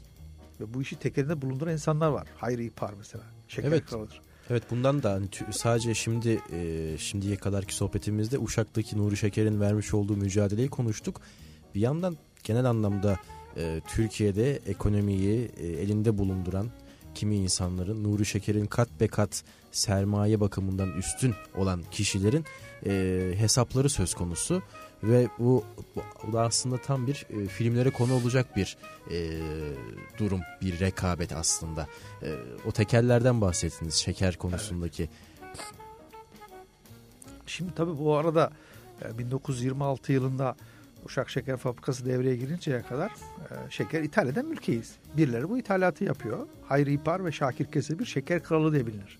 [0.60, 2.28] ve bu işi tekelinde bulunduran insanlar var.
[2.36, 3.24] Hayri İpar mesela.
[3.48, 3.86] Şeker evet.
[3.86, 4.20] kralıdır.
[4.50, 10.16] Evet bundan da hani sadece şimdi e, şimdiye kadarki sohbetimizde Uşak'taki Nuri Şeker'in vermiş olduğu
[10.16, 11.20] mücadeleyi konuştuk.
[11.74, 13.18] Bir yandan genel anlamda
[13.56, 16.70] e, Türkiye'de ekonomiyi e, elinde bulunduran
[17.14, 22.44] kimi insanların Nuri Şeker'in kat be kat sermaye bakımından üstün olan kişilerin
[22.86, 24.62] e, hesapları söz konusu
[25.08, 25.64] ve bu,
[26.26, 28.76] bu da aslında tam bir e, filmlere konu olacak bir
[29.10, 29.40] e,
[30.18, 31.86] durum, bir rekabet aslında.
[32.22, 32.28] E,
[32.66, 35.02] o tekellerden bahsettiniz şeker konusundaki.
[35.02, 35.74] Evet.
[37.46, 38.50] Şimdi tabii bu arada
[39.18, 40.56] 1926 e, yılında
[41.04, 44.56] Uşak Şeker Fabrikası devreye girinceye kadar e, şeker ithal eden.
[45.16, 46.46] Birileri bu ithalatı yapıyor.
[46.68, 49.18] Hayri İpar ve Şakir Kesebir şeker kralı diye bilinir.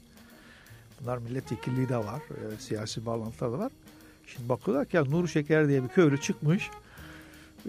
[1.01, 3.73] Bunlar milletvekilliği de var, e, siyasi bağlantılar da var.
[4.27, 6.71] Şimdi bakıyorlar ki ya Nur Şeker diye bir köylü çıkmış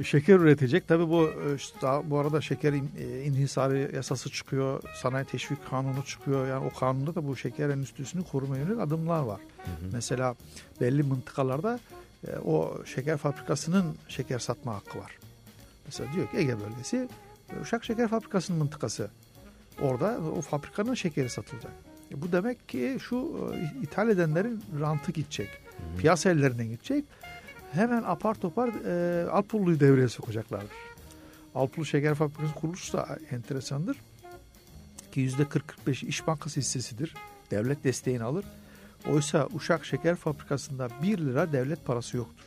[0.03, 0.87] şeker üretecek.
[0.87, 4.83] Tabii bu e, bu arada şeker e, inhisarı yasası çıkıyor.
[5.01, 6.47] Sanayi teşvik kanunu çıkıyor.
[6.47, 9.39] Yani o kanunda da bu şeker endüstrisini korumaya yönelik adımlar var.
[9.57, 9.89] Hı hı.
[9.93, 10.35] Mesela
[10.81, 11.79] belli mıntıkalarda
[12.27, 15.17] e, o şeker fabrikasının şeker satma hakkı var.
[15.85, 17.09] Mesela diyor ki Ege bölgesi
[17.61, 19.09] Uşak Şeker Fabrikası'nın mıntıkası.
[19.81, 21.71] Orada o fabrikanın şekeri satılacak.
[22.11, 23.51] bu demek ki şu
[23.83, 25.49] ithal edenlerin rantı gidecek.
[25.77, 25.97] Hı.
[25.97, 27.05] Piyasa ellerinden gidecek.
[27.71, 30.77] Hemen apar topar e, Alpullu'yu devreye sokacaklardır.
[31.55, 33.97] Alpullu Şeker Fabrikası kuruluşu da enteresandır.
[35.11, 35.29] Ki
[35.87, 37.13] %40-45 İş Bankası hissesidir.
[37.51, 38.45] Devlet desteğini alır.
[39.09, 42.45] Oysa Uşak Şeker Fabrikası'nda 1 lira devlet parası yoktur.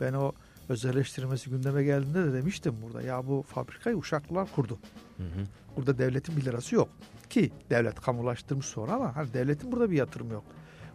[0.00, 0.32] Ben o
[0.68, 3.02] özelleştirmesi gündeme geldiğinde de demiştim burada.
[3.02, 4.78] Ya bu fabrikayı Uşaklılar kurdu.
[5.16, 5.46] Hı hı.
[5.76, 6.88] Burada devletin 1 lirası yok.
[7.30, 10.44] Ki devlet kamulaştırmış sonra ama hani devletin burada bir yatırım yok.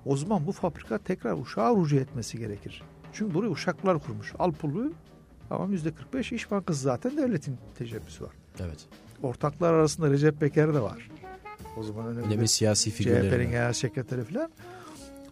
[0.06, 2.84] O zaman bu fabrika tekrar Uşak'a rücu etmesi gerekir.
[3.14, 4.34] Çünkü burayı Uşaklılar kurmuş.
[4.40, 4.92] Alpulu
[5.50, 8.32] ama yüzde 45 İş Bankası zaten devletin teşebbüsü var.
[8.60, 8.86] Evet.
[9.24, 11.10] Ortaklar arasında Recep Peker de var.
[11.78, 13.32] O zaman önemli, önemli siyasi figürler.
[13.32, 14.50] CHP'nin genel sekreteri falan.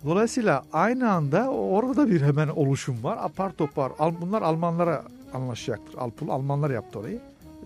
[0.06, 3.18] Dolayısıyla aynı anda orada bir hemen oluşum var.
[3.22, 3.92] Apar topar.
[4.22, 5.04] Bunlar Almanlara
[5.34, 5.98] anlaşacaktır.
[5.98, 7.20] Alpul Almanlar yaptı orayı.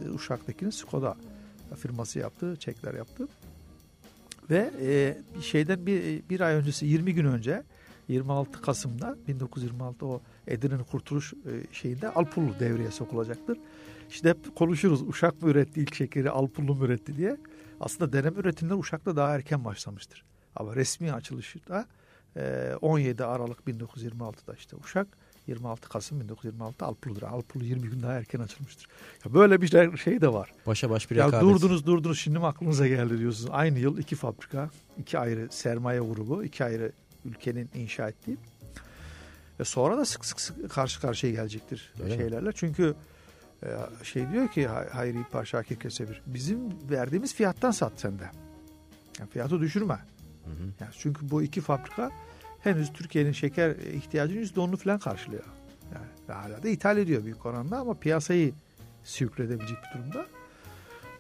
[0.06, 1.16] E, Uşak'takini Skoda
[1.76, 2.56] firması yaptı.
[2.60, 3.28] Çekler yaptı.
[4.52, 7.64] Ve e, şeyden bir, bir ay öncesi 20 gün önce
[8.08, 13.58] 26 Kasım'da 1926 o Edirne'nin kurtuluş e, şeyinde Alpullu devreye sokulacaktır.
[14.10, 17.38] İşte hep konuşuruz Uşak mı üretti ilk şekeri Alpullu mu üretti diye.
[17.80, 20.24] Aslında deneme üretimler Uşak'ta daha erken başlamıştır.
[20.56, 21.86] Ama resmi açılışı da
[22.82, 25.08] 17 Aralık 1926'da işte Uşak
[25.48, 27.22] 26 Kasım 1926 Alpulu'dur.
[27.22, 28.88] Alpulu 20 gün daha erken açılmıştır.
[29.26, 30.52] Ya böyle bir şey de var.
[30.68, 31.42] Başa baş bir ya rekabet.
[31.42, 33.50] Durdunuz durdunuz şimdi mi aklınıza geldi diyorsunuz.
[33.54, 36.92] Aynı yıl iki fabrika, iki ayrı sermaye grubu, iki ayrı
[37.26, 38.38] ülkenin inşa ettiği.
[39.60, 42.48] Ve sonra da sık sık, sık karşı karşıya gelecektir Öyle şeylerle.
[42.48, 42.54] Mi?
[42.56, 42.96] Çünkü
[43.64, 43.68] e,
[44.04, 46.60] şey diyor ki Hayri İpar Şakir Kesebir bizim
[46.92, 48.32] verdiğimiz fiyattan sat sende.
[49.20, 49.94] Yani fiyatı düşürme.
[50.46, 50.64] Hı hı.
[50.80, 52.12] Yani çünkü bu iki fabrika
[52.64, 55.44] henüz Türkiye'nin şeker ihtiyacının yüzde onunu falan karşılıyor.
[55.96, 58.54] Yani hala da ithal ediyor büyük oranda ama piyasayı
[59.04, 60.26] sürükledebilecek bir durumda.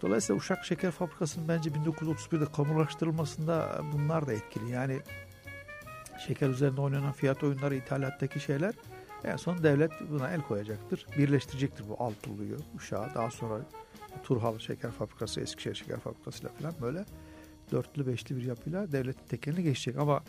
[0.02, 4.72] Dolayısıyla Uşak Şeker Fabrikası'nın bence 1931'de kamulaştırılmasında bunlar da etkili.
[4.72, 5.00] Yani
[6.28, 8.74] şeker üzerinde oynanan fiyat oyunları, ithalattaki şeyler
[9.24, 11.06] en son devlet buna el koyacaktır.
[11.18, 13.16] Birleştirecektir bu Altulu'yu, Uşağı.
[13.16, 13.60] Daha sonra
[14.24, 17.06] Turhal Şeker Fabrikası, Eskişehir Şeker Fabrikası ile falan böyle
[17.72, 19.98] dörtlü beşli bir yapıyla devletin tekeline geçecek.
[19.98, 20.24] Ama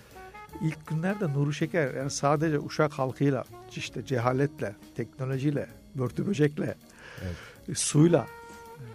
[0.60, 3.44] ilk günlerde Nuri Şeker yani sadece Uşak halkıyla,
[3.76, 6.74] işte cehaletle, teknolojiyle, börtü böcekle,
[7.22, 7.78] evet.
[7.78, 8.26] suyla,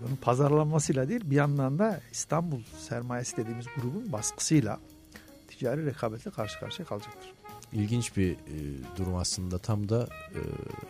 [0.02, 4.80] bunun pazarlanmasıyla değil bir yandan da İstanbul sermayesi dediğimiz grubun baskısıyla
[5.48, 7.34] ticari rekabetle karşı karşıya kalacaktır.
[7.74, 8.38] İlginç bir e,
[8.98, 10.40] durum aslında tam da e,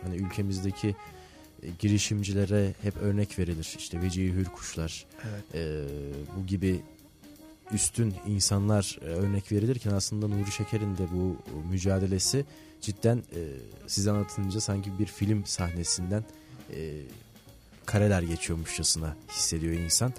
[0.02, 0.96] hani ülkemizdeki
[1.62, 3.74] e, girişimcilere hep örnek verilir.
[3.78, 5.44] İşte Vecihi Hürkuşlar evet.
[5.54, 5.84] e,
[6.36, 6.82] bu gibi
[7.72, 11.36] üstün insanlar e, örnek verilirken aslında Nuri Şeker'in de bu
[11.70, 12.44] mücadelesi
[12.80, 13.40] cidden e,
[13.86, 16.24] size anlatınca sanki bir film sahnesinden
[16.74, 17.02] e,
[17.86, 20.12] kareler geçiyormuşçasına hissediyor insan.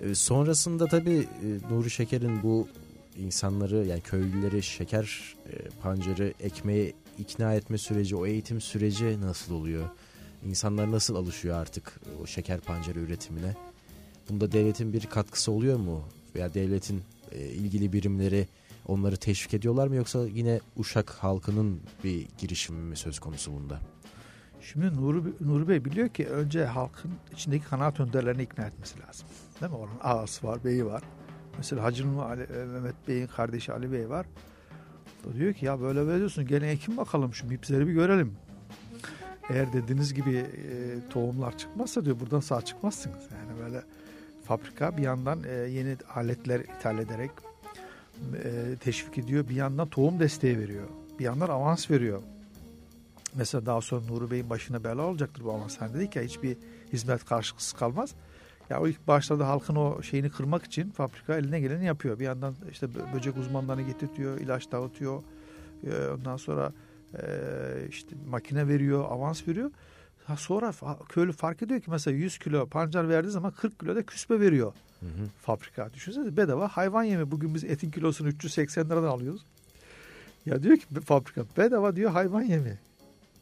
[0.00, 2.68] E, sonrasında tabii e, Nuri Şeker'in bu
[3.16, 9.88] insanları yani köylüleri şeker e, pancarı ekmeğe ikna etme süreci, o eğitim süreci nasıl oluyor?
[10.44, 13.56] İnsanlar nasıl alışıyor artık o şeker pancarı üretimine?
[14.30, 16.04] Bunda devletin bir katkısı oluyor mu?
[16.34, 18.48] Veya devletin e, ilgili birimleri
[18.86, 23.80] onları teşvik ediyorlar mı yoksa yine Uşak halkının bir girişimi mi söz konusu bunda?
[24.60, 29.26] Şimdi Nuri, Nuri Bey biliyor ki önce halkın içindeki kanaat önderlerini ikna etmesi lazım.
[29.60, 29.78] Değil mi?
[29.78, 31.02] Onun ağası var, beyi var.
[31.56, 34.26] Mesela Hacı Ali, e, Mehmet Bey'in kardeşi Ali Bey var.
[35.30, 38.36] O diyor ki ya böyle böyle diyorsun gelin ekin bakalım şu ipleri bir görelim.
[39.50, 43.22] Eğer dediğiniz gibi e, tohumlar çıkmazsa diyor buradan sağ çıkmazsınız.
[43.32, 43.82] Yani böyle
[44.44, 47.30] fabrika bir yandan e, yeni aletler ithal ederek
[48.44, 49.48] e, teşvik ediyor.
[49.48, 50.88] Bir yandan tohum desteği veriyor.
[51.18, 52.22] Bir yandan avans veriyor.
[53.34, 55.80] Mesela daha sonra Nuri Bey'in başına bela olacaktır bu avans.
[55.80, 56.56] Hani dedik ya hiçbir
[56.92, 58.14] hizmet karşılıksız kalmaz.
[58.70, 62.18] Ya o ilk başlarda halkın o şeyini kırmak için fabrika eline geleni yapıyor.
[62.18, 65.22] Bir yandan işte böcek uzmanlarını getirtiyor, ilaç dağıtıyor.
[65.86, 66.72] E, ondan sonra
[67.14, 67.26] e,
[67.88, 69.70] işte makine veriyor, avans veriyor.
[70.36, 70.72] Sonra
[71.08, 74.72] köylü fark ediyor ki mesela 100 kilo pancar verdiği zaman 40 kilo da küspe veriyor
[75.00, 75.28] hı hı.
[75.42, 75.94] fabrika.
[75.94, 77.30] Düşünsenize bedava hayvan yemi.
[77.30, 79.44] Bugün biz etin kilosunu 380 liradan alıyoruz.
[80.46, 82.78] Ya diyor ki fabrika bedava diyor hayvan yemi.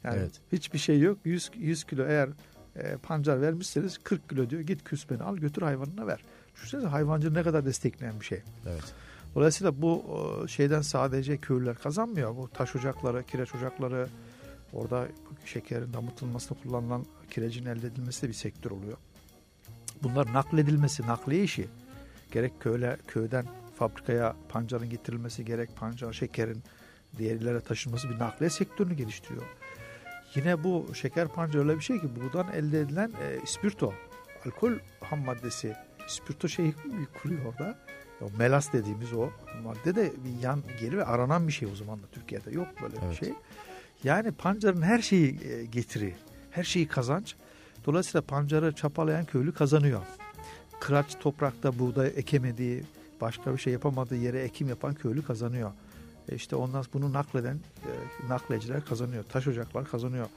[0.03, 0.31] Yani evet.
[0.51, 1.17] hiçbir şey yok.
[1.25, 2.29] 100, 100 kilo eğer
[2.75, 6.19] e, pancar vermişseniz 40 kilo diyor git küspeni al götür hayvanına ver.
[6.55, 8.41] Düşünsenize hayvancı ne kadar destekleyen bir şey.
[8.67, 8.93] Evet.
[9.35, 10.05] Dolayısıyla bu
[10.47, 12.35] şeyden sadece köylüler kazanmıyor.
[12.35, 14.07] Bu taş ocakları, kireç ocakları,
[14.73, 15.07] orada
[15.45, 18.97] şekerin damıtılmasında kullanılan kirecin elde edilmesi de bir sektör oluyor.
[20.03, 21.67] Bunlar nakledilmesi, nakliye işi.
[22.31, 26.63] Gerek köyle, köyden fabrikaya pancarın getirilmesi, gerek pancar, şekerin
[27.17, 29.45] diğer illere taşınması bir nakliye sektörünü geliştiriyor.
[30.35, 33.93] Yine bu şeker pancarı öyle bir şey ki buradan elde edilen e, ispirto,
[34.45, 35.75] alkol ham maddesi,
[36.07, 36.73] ispirto şeyi
[37.21, 37.79] kuruyor orada.
[38.21, 39.29] O melas dediğimiz o
[39.63, 42.95] madde de bir yan geri ve aranan bir şey o zaman da Türkiye'de yok böyle
[43.01, 43.11] evet.
[43.11, 43.33] bir şey.
[44.03, 46.15] Yani pancarın her şeyi e, getiri,
[46.51, 47.35] her şeyi kazanç.
[47.85, 50.01] Dolayısıyla pancarı çapalayan köylü kazanıyor.
[50.79, 52.83] Kıraç toprakta buğday ekemediği,
[53.21, 55.71] başka bir şey yapamadığı yere ekim yapan köylü kazanıyor.
[56.29, 57.91] E işte ondan bunu nakleden e,
[58.29, 59.23] nakleciler kazanıyor.
[59.23, 60.27] Taş ocaklar kazanıyor.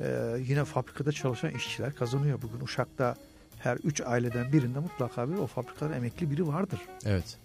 [0.00, 2.42] E, yine fabrikada çalışan işçiler kazanıyor.
[2.42, 3.14] Bugün Uşak'ta
[3.58, 6.80] her üç aileden birinde mutlaka bir o fabrikada emekli biri vardır.
[7.04, 7.36] Evet.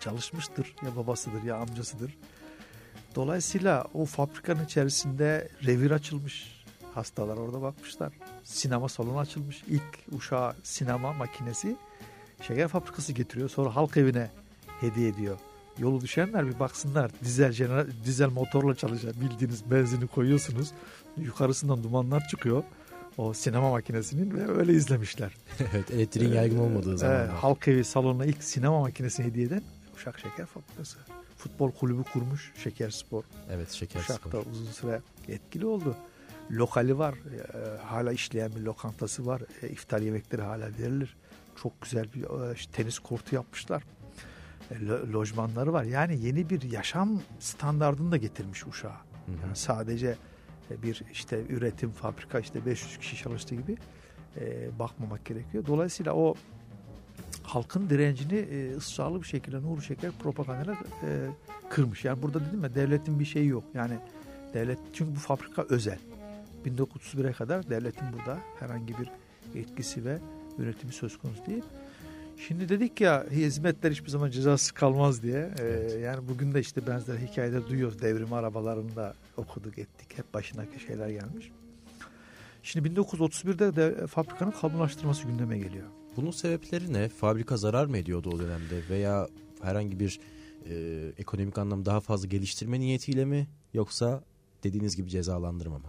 [0.00, 2.14] Çalışmıştır ya babasıdır ya amcasıdır.
[3.18, 6.64] Dolayısıyla o fabrikanın içerisinde revir açılmış.
[6.94, 8.12] Hastalar orada bakmışlar.
[8.44, 9.62] Sinema salonu açılmış.
[9.68, 11.76] İlk uşağı sinema makinesi
[12.42, 13.48] şeker fabrikası getiriyor.
[13.48, 14.30] Sonra halk evine
[14.80, 15.38] hediye ediyor.
[15.78, 17.10] Yolu düşenler bir baksınlar.
[17.24, 20.70] Dizel jeneral, dizel motorla çalışan bildiğiniz benzini koyuyorsunuz.
[21.16, 22.62] Yukarısından dumanlar çıkıyor.
[23.16, 25.32] O sinema makinesinin ve öyle izlemişler.
[25.72, 27.16] evet elektriğin yaygın olmadığı zaman.
[27.16, 29.62] E, halk evi salonuna ilk sinema makinesini hediye eden
[29.96, 30.98] Uşak Şeker Fabrikası
[31.38, 33.24] futbol kulübü kurmuş Şeker Spor.
[33.50, 35.96] Evet Şeker Uşak'ta uzun süre etkili oldu.
[36.50, 37.14] Lokali var.
[37.14, 39.42] E, hala işleyen bir lokantası var.
[39.62, 41.16] E, iftar yemekleri hala verilir.
[41.62, 43.82] Çok güzel bir e, tenis kortu yapmışlar.
[44.70, 45.84] E, lo, lojmanları var.
[45.84, 49.08] Yani yeni bir yaşam standartını da getirmiş Uşak'a.
[49.42, 50.16] Yani sadece
[50.70, 53.76] e, bir işte üretim fabrika işte 500 kişi çalıştığı gibi
[54.36, 55.66] e, bakmamak gerekiyor.
[55.66, 56.34] Dolayısıyla o
[57.48, 61.08] halkın direncini e, ısrarlı bir şekilde Nuri Şeker propagandayla e,
[61.70, 62.04] kırmış.
[62.04, 63.64] Yani burada dedim ya devletin bir şeyi yok.
[63.74, 63.94] Yani
[64.54, 65.98] devlet çünkü bu fabrika özel.
[66.66, 69.10] 1931'e kadar devletin burada herhangi bir
[69.60, 70.18] etkisi ve
[70.58, 71.62] yönetimi söz konusu değil.
[72.48, 75.50] Şimdi dedik ya hizmetler hiçbir zaman cezası kalmaz diye.
[75.58, 76.00] Ee, evet.
[76.02, 78.02] Yani bugün de işte benzer hikayeler duyuyoruz.
[78.02, 80.18] Devrim arabalarında okuduk ettik.
[80.18, 81.50] Hep başındaki şeyler gelmiş.
[82.62, 85.86] Şimdi 1931'de de fabrikanın kamulaştırması gündeme geliyor.
[86.18, 87.08] Bunun sebepleri ne?
[87.08, 89.28] Fabrika zarar mı ediyordu o dönemde veya
[89.62, 90.20] herhangi bir
[90.68, 94.22] e, ekonomik anlam daha fazla geliştirme niyetiyle mi yoksa
[94.64, 95.86] dediğiniz gibi cezalandırma mı?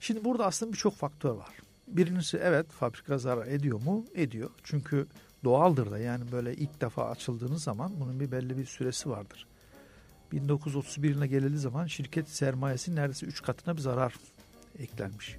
[0.00, 1.54] Şimdi burada aslında birçok faktör var.
[1.88, 4.04] Birincisi evet fabrika zarar ediyor mu?
[4.14, 4.50] Ediyor.
[4.64, 5.06] Çünkü
[5.44, 9.46] doğaldır da yani böyle ilk defa açıldığınız zaman bunun bir belli bir süresi vardır.
[10.32, 14.14] 1931 yılına gelildiği zaman şirket sermayesi neredeyse 3 katına bir zarar
[14.78, 15.36] eklenmiş.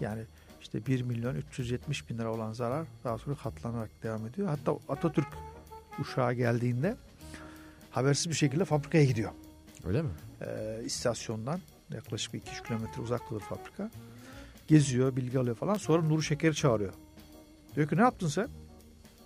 [0.00, 0.24] Yani
[0.68, 4.48] işte 1 milyon 370 bin lira olan zarar daha sonra katlanarak devam ediyor.
[4.48, 5.28] Hatta Atatürk
[6.00, 6.96] uşağa geldiğinde
[7.90, 9.30] habersiz bir şekilde fabrikaya gidiyor.
[9.86, 10.08] Öyle mi?
[10.40, 11.60] Ee, istasyondan
[11.94, 13.90] yaklaşık 2 kilometre uzaklıdır fabrika.
[14.68, 15.74] Geziyor, bilgi alıyor falan.
[15.74, 16.92] Sonra Nuri Şeker'i çağırıyor.
[17.76, 18.48] Diyor ki ne yaptın sen?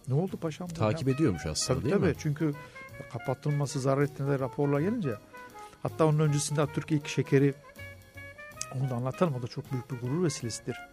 [0.08, 0.68] Ne oldu paşam?
[0.68, 1.14] Takip ya?
[1.14, 2.08] ediyormuş aslında tabii, değil tabii.
[2.08, 2.14] mi?
[2.18, 2.54] Çünkü
[3.12, 5.14] kapattırılması zarar ettiğinde raporlar gelince
[5.82, 7.54] hatta onun öncesinde Türkiye ilk şekeri
[8.74, 9.34] onu da anlatalım.
[9.34, 10.91] O da çok büyük bir gurur vesilesidir.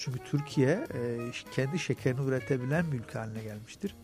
[0.00, 3.94] Çünkü Türkiye e, kendi şekerini üretebilen bir ülke haline gelmiştir.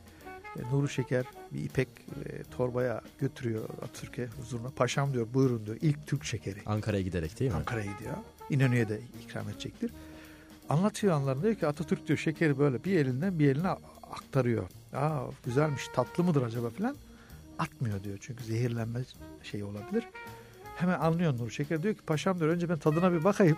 [0.59, 4.71] E, Nuru Şeker bir ipek e, torbaya götürüyor Türkiye huzuruna.
[4.71, 5.77] Paşam diyor buyurun diyor.
[5.81, 6.59] İlk Türk şekeri.
[6.67, 7.57] Ankara'ya giderek değil mi?
[7.57, 8.15] Ankara'ya gidiyor.
[8.51, 9.93] İnönü'ye de ikram edecektir.
[10.69, 13.69] Anlatıyor anlarında diyor ki Atatürk diyor şekeri böyle bir elinden bir eline
[14.03, 14.69] aktarıyor.
[14.93, 16.97] Aa güzelmiş tatlı mıdır acaba filan.
[17.59, 19.01] Atmıyor diyor çünkü zehirlenme
[19.43, 20.05] şey olabilir.
[20.77, 23.57] Hemen anlıyor Nur Şeker diyor ki paşam diyor önce ben tadına bir bakayım.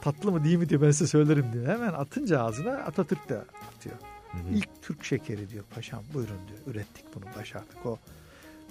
[0.00, 1.66] Tatlı mı değil mi diyor ben size söylerim diyor.
[1.66, 3.38] Hemen atınca ağzına Atatürk de
[3.74, 3.96] atıyor.
[4.32, 4.54] Hı hı.
[4.54, 6.74] İlk Türk şekeri diyor paşam buyurun diyor.
[6.74, 7.86] Ürettik bunu başardık.
[7.86, 7.98] O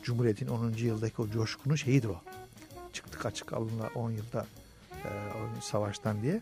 [0.03, 0.71] Cumhuriyet'in 10.
[0.71, 2.21] yıldaki o coşkunun şeyidir o.
[2.93, 4.45] Çıktık açık alınla 10 yılda
[4.91, 5.09] e,
[5.61, 6.41] savaştan diye.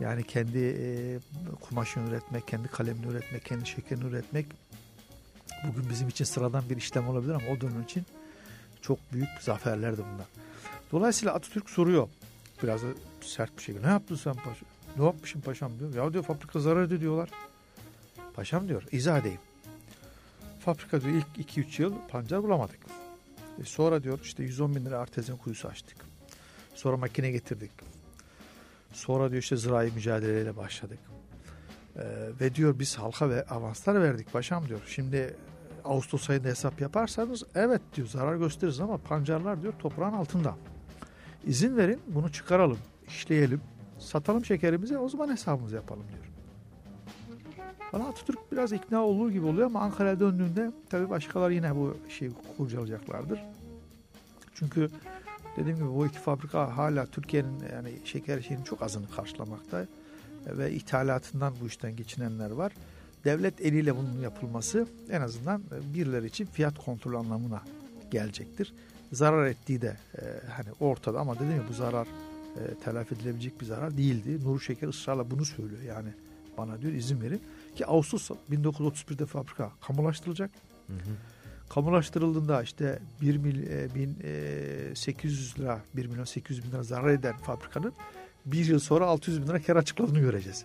[0.00, 1.18] Yani kendi e,
[1.60, 4.46] kumaşını üretmek, kendi kalemini üretmek, kendi şekerini üretmek
[5.64, 8.04] bugün bizim için sıradan bir işlem olabilir ama o dönem için
[8.82, 10.26] çok büyük zaferlerdi bunlar.
[10.92, 12.08] Dolayısıyla Atatürk soruyor
[12.62, 12.86] biraz da
[13.20, 13.86] sert bir şekilde.
[13.86, 14.68] Ne yaptın sen paşam?
[14.98, 15.94] Ne yapmışım paşam diyor.
[15.94, 17.30] Ya diyor fabrika zarar ediyor diyorlar.
[18.34, 19.40] Paşam diyor izah edeyim.
[20.60, 22.80] Fabrika diyor ilk 2-3 yıl pancar bulamadık.
[23.60, 25.96] E sonra diyor işte 110 bin lira artezyen kuyusu açtık.
[26.74, 27.70] Sonra makine getirdik.
[28.92, 30.98] Sonra diyor işte zirai mücadeleyle başladık.
[31.96, 32.00] Ee,
[32.40, 34.80] ve diyor biz halka ve avanslar verdik paşam diyor.
[34.86, 35.34] Şimdi e,
[35.84, 40.56] Ağustos ayında hesap yaparsanız evet diyor zarar gösteririz ama pancarlar diyor toprağın altında.
[41.46, 42.78] İzin verin bunu çıkaralım,
[43.08, 43.60] işleyelim,
[43.98, 46.32] satalım şekerimizi o zaman hesabımızı yapalım diyor.
[47.92, 52.30] Bana Atatürk biraz ikna olur gibi oluyor ama Ankara'ya döndüğünde tabii başkalar yine bu şeyi
[52.56, 53.40] kurcalayacaklardır.
[54.54, 54.90] Çünkü
[55.56, 59.86] dediğim gibi bu iki fabrika hala Türkiye'nin yani şeker şeyinin çok azını karşılamakta
[60.46, 62.72] ve ithalatından bu işten geçinenler var.
[63.24, 65.62] Devlet eliyle bunun yapılması en azından
[65.94, 67.62] birileri için fiyat kontrol anlamına
[68.10, 68.72] gelecektir.
[69.12, 72.06] Zarar ettiği de e, hani ortada ama dedim ya bu zarar
[72.56, 74.44] e, telafi edilebilecek bir zarar değildi.
[74.44, 76.08] Nuri Şeker ısrarla bunu söylüyor yani
[76.58, 77.42] bana diyor izin verin.
[77.76, 80.50] Ki Ağustos 1931'de fabrika kamulaştırılacak.
[80.86, 81.16] Hı hı.
[81.70, 87.10] Kamulaştırıldığında işte 1 mil, e, bin, e, 800 lira, 1 milyon 800 bin lira zarar
[87.10, 87.92] eden fabrikanın
[88.46, 90.64] bir yıl sonra 600 bin lira kar açıkladığını göreceğiz.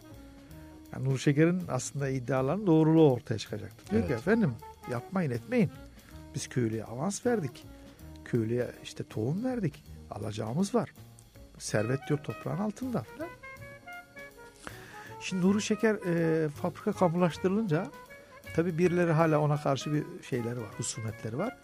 [0.94, 3.92] Yani Nur Şeker'in aslında iddialarının doğruluğu ortaya çıkacaktır.
[3.92, 4.08] Diyor evet.
[4.08, 4.54] ki efendim
[4.92, 5.72] yapmayın etmeyin.
[6.36, 7.64] Biz köylüye avans verdik.
[8.28, 9.84] Köylüye işte tohum verdik.
[10.12, 10.94] Alacağımız var.
[11.58, 13.30] Servet diyor toprağın altında falan.
[15.22, 17.88] Şimdi Nuri Şeker e, fabrika kamulaştırılınca
[18.56, 21.58] tabi birileri hala ona karşı bir şeyleri var, husumetleri var.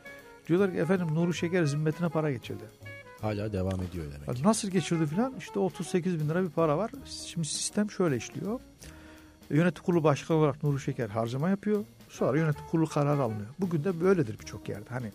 [0.47, 2.63] Diyorlar ki efendim Nuri Şeker zimmetine para geçirdi.
[3.21, 4.45] Hala devam ediyor demek.
[4.45, 5.33] Nasıl geçirdi filan?
[5.37, 6.91] İşte 38 bin lira bir para var.
[7.25, 8.59] Şimdi sistem şöyle işliyor.
[9.49, 11.85] Yönetim kurulu başkanı olarak Nuri Şeker harcama yapıyor.
[12.09, 13.49] Sonra yönetim kurulu karar alınıyor.
[13.59, 14.89] Bugün de böyledir birçok yerde.
[14.89, 15.11] Hani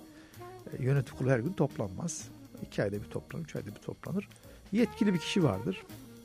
[0.78, 2.28] yönetim kurulu her gün toplanmaz.
[2.62, 4.28] İki ayda bir toplanır, üç ayda bir toplanır.
[4.72, 5.83] Yetkili bir kişi vardır.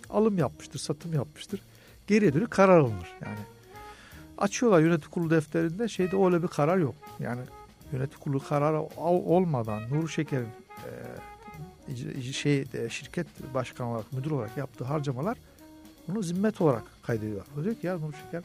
[0.10, 1.62] Alım yapmıştır, satım yapmıştır
[2.08, 3.14] geriye dönük karar alınır.
[3.22, 3.40] Yani
[4.38, 6.96] açıyorlar yönetim kurulu defterinde şeyde öyle bir karar yok.
[7.20, 7.42] Yani
[7.92, 10.48] yönetim kurulu kararı olmadan Nur Şeker'in
[12.18, 15.38] e, şey e, şirket başkanı olarak müdür olarak yaptığı harcamalar
[16.08, 17.46] bunu zimmet olarak kaydediyorlar.
[17.60, 18.44] O diyor ki ya Nur Şeker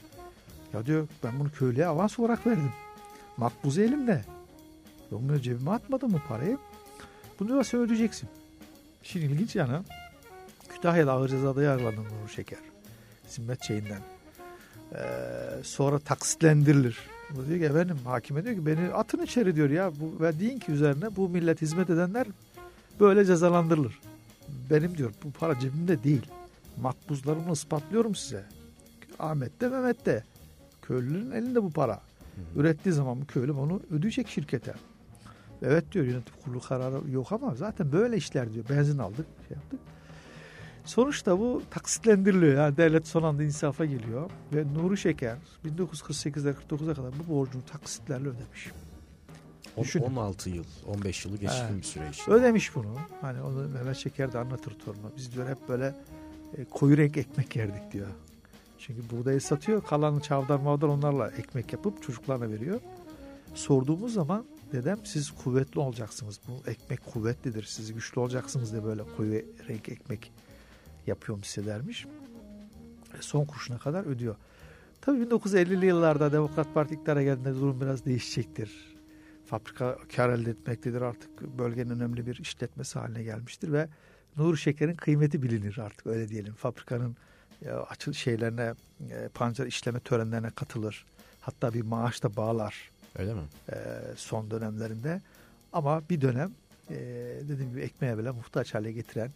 [0.72, 2.72] ya diyor ben bunu köylüye avans olarak verdim.
[3.36, 4.24] Makbuzu elimde.
[5.10, 6.58] Bunu cebime atmadım mı parayı?
[7.40, 8.28] Bunu sen ödeyeceksin.
[9.02, 9.84] Şimdi ilginç yanı
[10.68, 12.58] Kütahya'da ağır cezada yargılandı Nur Şeker
[13.28, 14.00] zimmet şeyinden.
[14.94, 14.98] Ee,
[15.62, 16.98] sonra taksitlendirilir.
[17.30, 20.58] Bu diyor ki efendim hakime diyor ki beni atın içeri diyor ya bu, ve deyin
[20.58, 22.26] ki üzerine bu millet hizmet edenler
[23.00, 24.00] böyle cezalandırılır.
[24.70, 26.26] Benim diyor bu para cebimde değil.
[26.80, 28.44] Makbuzlarımı ispatlıyorum size.
[29.18, 30.24] Ahmet'te Mehmet'te.
[30.82, 31.94] Köylünün elinde bu para.
[31.94, 34.74] Hı Ürettiği zaman bu köylü onu ödeyecek şirkete.
[35.62, 38.64] Evet diyor yönetim kurulu kararı yok ama zaten böyle işler diyor.
[38.70, 39.80] Benzin aldık şey yaptık.
[40.84, 42.54] Sonuçta bu taksitlendiriliyor.
[42.54, 44.30] Yani devlet son anda insafa geliyor.
[44.52, 48.72] Ve Nuri Şeker 1948'de 49'a kadar bu borcunu taksitlerle ödemiş.
[49.80, 50.04] Düşünün.
[50.04, 51.76] 16 yıl, 15 yılı geçkin evet.
[51.76, 52.32] bir süre işte.
[52.32, 52.94] Ödemiş bunu.
[53.20, 55.12] Hani onu Mehmet Şeker de anlatır torunu.
[55.16, 55.94] Biz diyor hep böyle
[56.58, 58.06] e, koyu renk ekmek yerdik diyor.
[58.78, 59.84] Çünkü buğdayı satıyor.
[59.84, 62.80] Kalanı çavdar mavdar onlarla ekmek yapıp çocuklarına veriyor.
[63.54, 66.40] Sorduğumuz zaman dedem siz kuvvetli olacaksınız.
[66.48, 67.62] Bu ekmek kuvvetlidir.
[67.62, 70.32] Siz güçlü olacaksınız diye böyle koyu renk ekmek
[71.06, 72.06] yapıyorum hissedermiş.
[73.20, 74.36] Son kuruşuna kadar ödüyor.
[75.00, 78.98] Tabii 1950'li yıllarda Demokrat Parti iktidara geldiğinde durum biraz değişecektir.
[79.46, 83.88] Fabrika kar elde etmektedir artık bölgenin önemli bir işletmesi haline gelmiştir ve
[84.36, 86.54] Nur Şeker'in kıymeti bilinir artık öyle diyelim.
[86.54, 87.16] Fabrikanın
[87.64, 88.74] e, açıl şeylerine,
[89.10, 91.06] e, pancar işleme törenlerine katılır.
[91.40, 92.90] Hatta bir maaş da bağlar.
[93.18, 93.40] Öyle mi?
[93.72, 93.76] E,
[94.16, 95.20] son dönemlerinde.
[95.72, 96.50] Ama bir dönem
[97.48, 99.30] dediğim gibi ekmeğe bile muhtaç hale getiren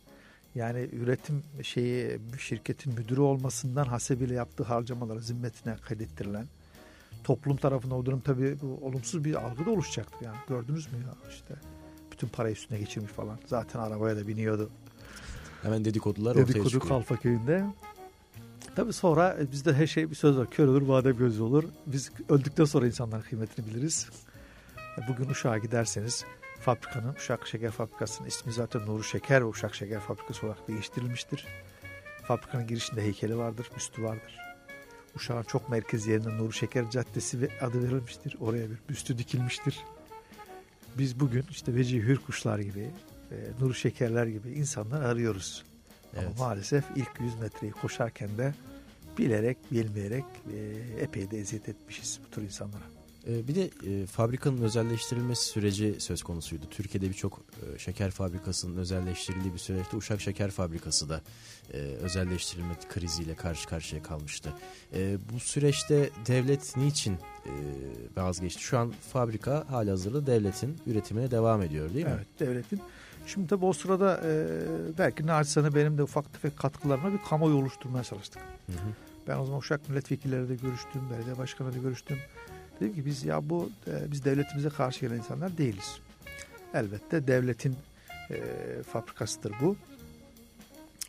[0.55, 6.47] yani üretim şeyi şirketin müdürü olmasından hasebiyle yaptığı harcamaları zimmetine kaydettirilen
[7.25, 10.27] toplum tarafından o durum tabii bu olumsuz bir algı da oluşacaktır.
[10.27, 11.55] Yani gördünüz mü ya işte
[12.13, 13.39] bütün parayı üstüne geçirmiş falan.
[13.47, 14.71] Zaten arabaya da biniyordu.
[15.63, 16.89] Hemen dedikodular Dedikodu ortaya çıkıyor.
[16.89, 17.65] Kalfa köyünde.
[18.77, 20.51] Tabii sonra e, bizde her şey bir söz var.
[20.51, 21.65] Kör olur, vade göz olur.
[21.87, 24.09] Biz öldükten sonra insanların kıymetini biliriz.
[24.99, 26.25] E, bugün Uşak'a giderseniz
[26.61, 31.47] fabrikanın, Uşak Şeker Fabrikası'nın ismi zaten Nuru Şeker ve Uşak Şeker Fabrikası olarak değiştirilmiştir.
[32.23, 34.39] Fabrikanın girişinde heykeli vardır, büstü vardır.
[35.17, 38.37] Uşak'ın çok merkez yerine Nuru Şeker Caddesi ve adı verilmiştir.
[38.41, 39.81] Oraya bir büstü dikilmiştir.
[40.99, 42.91] Biz bugün işte Veci Hürkuşlar gibi,
[43.31, 45.65] e, Nuru Şekerler gibi insanlar arıyoruz.
[46.15, 46.29] Evet.
[46.39, 48.55] Ama maalesef ilk 100 metreyi koşarken de
[49.19, 52.85] bilerek, bilmeyerek e, epey de eziyet etmişiz bu tür insanlara.
[53.29, 56.67] E, bir de e, fabrikanın özelleştirilmesi süreci söz konusuydu.
[56.71, 57.41] Türkiye'de birçok
[57.75, 61.21] e, şeker fabrikasının özelleştirildiği bir süreçte Uşak Şeker Fabrikası da
[61.73, 64.53] e, özelleştirilme kriziyle karşı karşıya kalmıştı.
[64.95, 67.15] E, bu süreçte devlet niçin
[67.47, 67.53] e,
[68.17, 68.63] vazgeçti?
[68.63, 72.13] Şu an fabrika hali hazırda devletin üretimine devam ediyor değil mi?
[72.17, 72.81] Evet devletin.
[73.27, 74.47] Şimdi tabi o sırada e,
[74.99, 78.43] belki naçizane benim de ufak tefek katkılarımla bir kamuoyu oluşturmaya çalıştık.
[78.67, 78.93] Hı hı.
[79.29, 82.19] Ben o zaman Uşak milletvekilleriyle de görüştüm, belediye başkanıyla görüştüm.
[82.81, 86.01] Dedim ki biz ya bu e, biz devletimize karşı gelen insanlar değiliz.
[86.75, 87.77] Elbette devletin
[88.31, 88.43] e,
[88.93, 89.77] fabrikasıdır bu.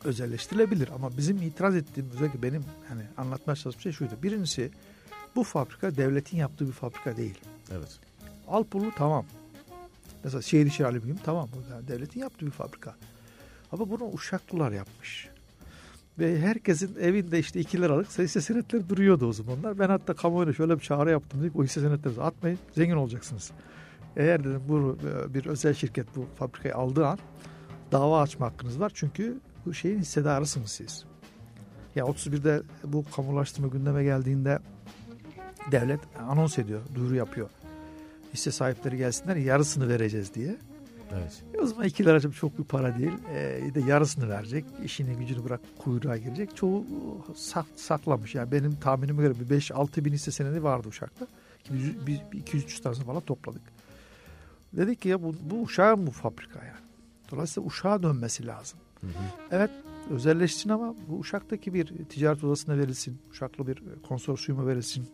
[0.04, 4.14] Özelleştirilebilir ama bizim itiraz ettiğimiz özellikle benim hani anlatmaya çalıştığım şey şuydu.
[4.22, 4.70] Birincisi
[5.36, 7.38] bu fabrika devletin yaptığı bir fabrika değil.
[7.72, 7.98] Evet.
[8.48, 9.24] Alpulu tamam.
[10.24, 11.48] Mesela şehir içi alüminyum tamam.
[11.54, 12.94] Bu devletin yaptığı bir fabrika.
[13.72, 15.28] Ama bunu Uşaklılar yapmış.
[16.18, 19.78] Ve herkesin evinde işte 2 liralık hisse senetleri duruyordu o zamanlar.
[19.78, 21.42] Ben hatta kamuoyuna şöyle bir çağrı yaptım.
[21.42, 23.50] Dedik, o hisse senetleri atmayın zengin olacaksınız.
[24.16, 27.18] Eğer dedim bu e, bir özel şirket bu fabrikayı aldığı an
[27.92, 28.92] dava açma hakkınız var.
[28.94, 31.04] Çünkü bu şeyin hissedarısınız siz.
[31.94, 34.58] Ya 31'de bu kamulaştırma gündeme geldiğinde
[35.72, 37.50] devlet anons ediyor, duyuru yapıyor.
[38.34, 40.56] Hisse sahipleri gelsinler yarısını vereceğiz diye.
[41.12, 41.42] Evet.
[41.54, 43.12] E o zaman 2 lira çok bir para değil.
[43.34, 44.64] E, de yarısını verecek.
[44.84, 46.56] İşini gücünü bırak kuyruğa girecek.
[46.56, 46.86] Çoğu
[47.36, 48.34] sak, saklamış.
[48.34, 51.26] Yani benim tahminime göre bir 5-6 bin hisse senedi vardı Uşak'ta.
[51.70, 53.62] 200-300 tanesini falan topladık.
[54.72, 56.84] Dedik ki ya bu, bu uşağın bu fabrika yani.
[57.30, 58.78] Dolayısıyla uşağa dönmesi lazım.
[59.00, 59.10] Hı hı.
[59.50, 59.70] Evet
[60.10, 63.18] özelleşsin ama bu Uşak'taki bir ticaret odasına verilsin.
[63.30, 65.08] Uşaklı bir konsorsiyuma verilsin.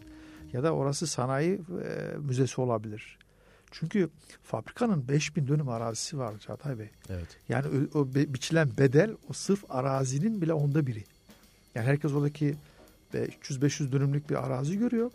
[0.53, 3.19] Ya da orası sanayi e, müzesi olabilir.
[3.71, 4.11] Çünkü
[4.43, 6.91] fabrikanın 5000 dönüm arazisi var Çağatay Bey.
[7.09, 7.27] Evet.
[7.49, 11.05] Yani o, o biçilen bedel o sırf arazinin bile onda biri.
[11.75, 12.55] Yani herkes oradaki
[13.15, 15.11] 300-500 dönümlük bir arazi görüyor.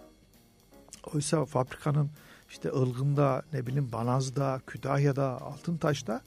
[1.14, 2.10] Oysa fabrikanın
[2.50, 6.22] işte Ilgın'da, ne bileyim Banaz'da, Kütahya'da, Altıntaş'ta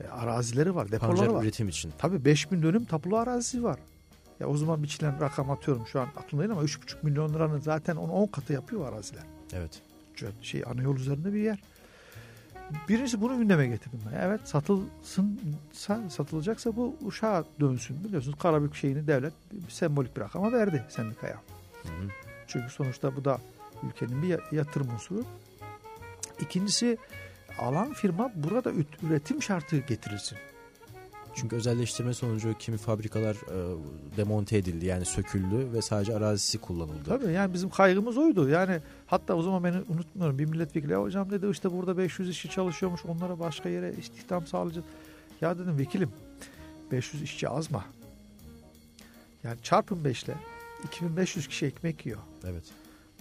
[0.00, 1.42] e, arazileri var, depoları Pancar var.
[1.44, 1.92] üretim için.
[1.98, 3.78] Tabii 5000 dönüm tapulu arazisi var.
[4.40, 7.96] Ya o zaman biçilen rakam atıyorum şu an aklımda değil ama 3,5 milyon liranın zaten
[7.96, 9.22] onu 10 katı yapıyor araziler.
[9.52, 9.82] Evet
[10.42, 11.58] şey ana yol üzerinde bir yer.
[12.88, 14.20] Birincisi bunu gündeme getirdim ben.
[14.20, 15.40] Evet satılsın
[16.08, 18.04] satılacaksa bu uşağa dönsün.
[18.04, 21.40] Biliyorsunuz Karabük şeyini devlet bir sembolik bir rakama verdi sendikaya.
[21.82, 22.08] Hı hı.
[22.46, 23.38] Çünkü sonuçta bu da
[23.88, 25.24] ülkenin bir yatırım unsuru.
[26.40, 26.98] İkincisi
[27.58, 28.72] alan firma burada
[29.02, 30.38] üretim şartı getirirsin.
[31.34, 33.76] Çünkü özelleştirme sonucu kimi fabrikalar e,
[34.16, 37.04] demonte edildi yani söküldü ve sadece arazisi kullanıldı.
[37.08, 38.48] Tabii yani bizim kaygımız oydu.
[38.48, 43.04] Yani hatta o zaman beni unutmuyorum bir milletvekili hocam dedi işte burada 500 işçi çalışıyormuş
[43.04, 44.86] onlara başka yere istihdam sağlayacağız.
[45.40, 46.10] Ya dedim vekilim
[46.92, 47.84] 500 işçi az mı?
[49.44, 50.34] Yani çarpın 5 ile
[50.84, 52.20] 2500 kişi ekmek yiyor.
[52.44, 52.64] Evet.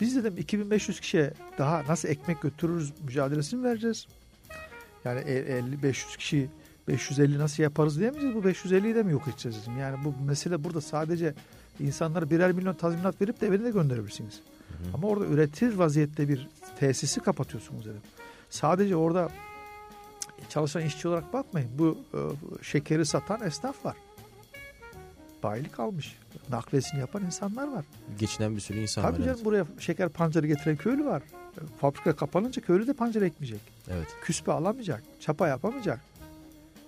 [0.01, 4.07] Biz dedim 2500 kişiye daha nasıl ekmek götürürüz mücadelesini vereceğiz.
[5.05, 6.49] Yani 50-500 kişi
[6.87, 8.35] 550 nasıl yaparız diyemeyeceğiz.
[8.35, 9.77] Bu 550'yi de mi yok edeceğiz dedim.
[9.79, 11.33] Yani bu mesele burada sadece
[11.79, 14.33] insanlara birer milyon tazminat verip de evine de gönderebilirsiniz.
[14.67, 14.93] Hı hı.
[14.93, 18.01] Ama orada üretir vaziyette bir tesisi kapatıyorsunuz dedim.
[18.49, 19.29] Sadece orada
[20.49, 21.69] çalışan işçi olarak bakmayın.
[21.77, 22.19] Bu e,
[22.63, 23.95] şekeri satan esnaf var.
[25.43, 26.15] Bayilik almış.
[26.49, 27.85] Nakliyesini yapan insanlar var.
[28.19, 29.17] Geçinen bir sürü insan Tabii var.
[29.17, 29.45] Tabii canım evet.
[29.45, 31.23] buraya şeker pancarı getiren köylü var.
[31.81, 33.61] Fabrika kapanınca köylü de pancar ekmeyecek.
[33.91, 34.07] Evet.
[34.21, 35.03] Küspe alamayacak.
[35.19, 35.99] Çapa yapamayacak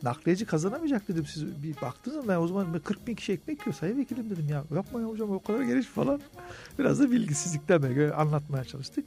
[0.06, 1.26] nakliyeci kazanamayacak dedim.
[1.26, 3.76] Siz bir baktınız ben o zaman 40 bin kişi ekmek yiyor.
[3.76, 6.22] Sayın vekilim dedim ya yapmayın hocam o kadar geniş falan.
[6.80, 9.06] Biraz da bilgisizlikten böyle anlatmaya çalıştık.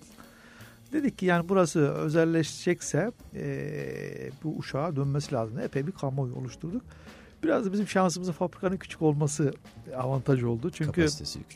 [0.92, 5.58] Dedik ki yani burası özelleşecekse e, bu uşağa dönmesi lazım.
[5.58, 6.82] Epey bir kamuoyu oluşturduk.
[7.42, 9.52] Biraz da bizim şansımıza fabrikanın küçük olması
[9.96, 10.70] avantaj oldu.
[10.70, 11.06] Çünkü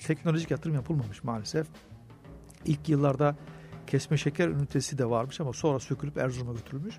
[0.07, 1.67] teknolojik yatırım yapılmamış maalesef.
[2.65, 3.37] İlk yıllarda
[3.87, 6.95] kesme şeker ünitesi de varmış ama sonra sökülüp Erzurum'a götürülmüş.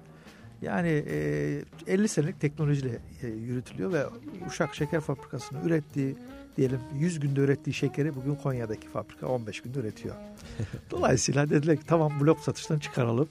[0.62, 4.06] Yani e, 50 senelik teknolojiyle e, yürütülüyor ve
[4.47, 6.16] Uşak Şeker Fabrikası'nın ürettiği
[6.58, 10.16] diyelim 100 günde ürettiği şekeri bugün Konya'daki fabrika 15 günde üretiyor.
[10.91, 13.30] Dolayısıyla dediler ki tamam blok satıştan çıkaralım.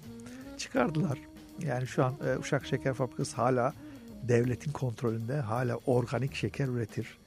[0.58, 1.18] Çıkardılar.
[1.66, 3.74] Yani şu an e, Uşak Şeker Fabrikası hala
[4.22, 7.18] devletin kontrolünde hala organik şeker üretir.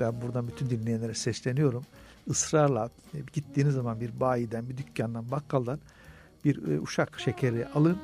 [0.00, 1.84] ben buradan bütün dinleyenlere sesleniyorum.
[2.26, 5.78] Israrla e, gittiğiniz zaman bir bayiden, bir dükkandan, bakkaldan
[6.44, 7.98] bir e, uşak şekeri alın.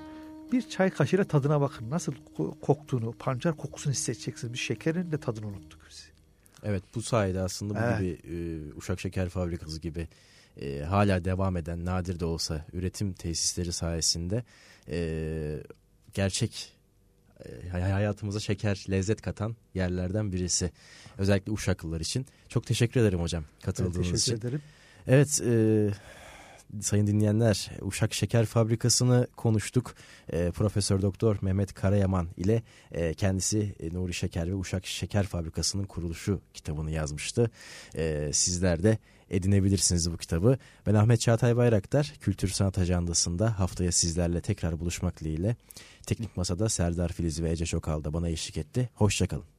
[0.53, 1.91] Bir çay kaşığıyla tadına bakın.
[1.91, 2.15] Nasıl
[2.61, 4.53] koktuğunu, pancar kokusunu hissedeceksiniz.
[4.53, 6.09] Bir şekerin de tadını unuttuk biz.
[6.63, 7.99] Evet bu sayede aslında bu evet.
[7.99, 10.09] gibi e, uşak şeker fabrikası gibi
[10.61, 14.45] e, hala devam eden nadir de olsa üretim tesisleri sayesinde
[14.89, 15.63] e,
[16.15, 16.73] gerçek
[17.45, 20.71] e, hayatımıza şeker, lezzet katan yerlerden birisi.
[21.19, 22.27] Özellikle Uşaklılar için.
[22.49, 24.33] Çok teşekkür ederim hocam katıldığınız ben teşekkür için.
[24.33, 24.63] Teşekkür ederim.
[25.07, 25.91] Evet, e,
[26.81, 29.95] sayın dinleyenler Uşak Şeker Fabrikası'nı konuştuk.
[30.33, 32.63] E, Profesör Doktor Mehmet Karayaman ile
[32.93, 37.51] e, kendisi e, Nuri Şeker ve Uşak Şeker Fabrikası'nın kuruluşu kitabını yazmıştı.
[37.95, 38.99] E, sizler de
[39.31, 40.59] edinebilirsiniz bu kitabı.
[40.87, 42.13] Ben Ahmet Çağatay Bayraktar.
[42.21, 45.57] Kültür Sanat Ajandası'nda haftaya sizlerle tekrar buluşmak dileğiyle.
[46.07, 48.91] Teknik Masa'da Serdar Filiz ve Ece Çokal da bana eşlik etti.
[48.95, 49.45] Hoşçakalın.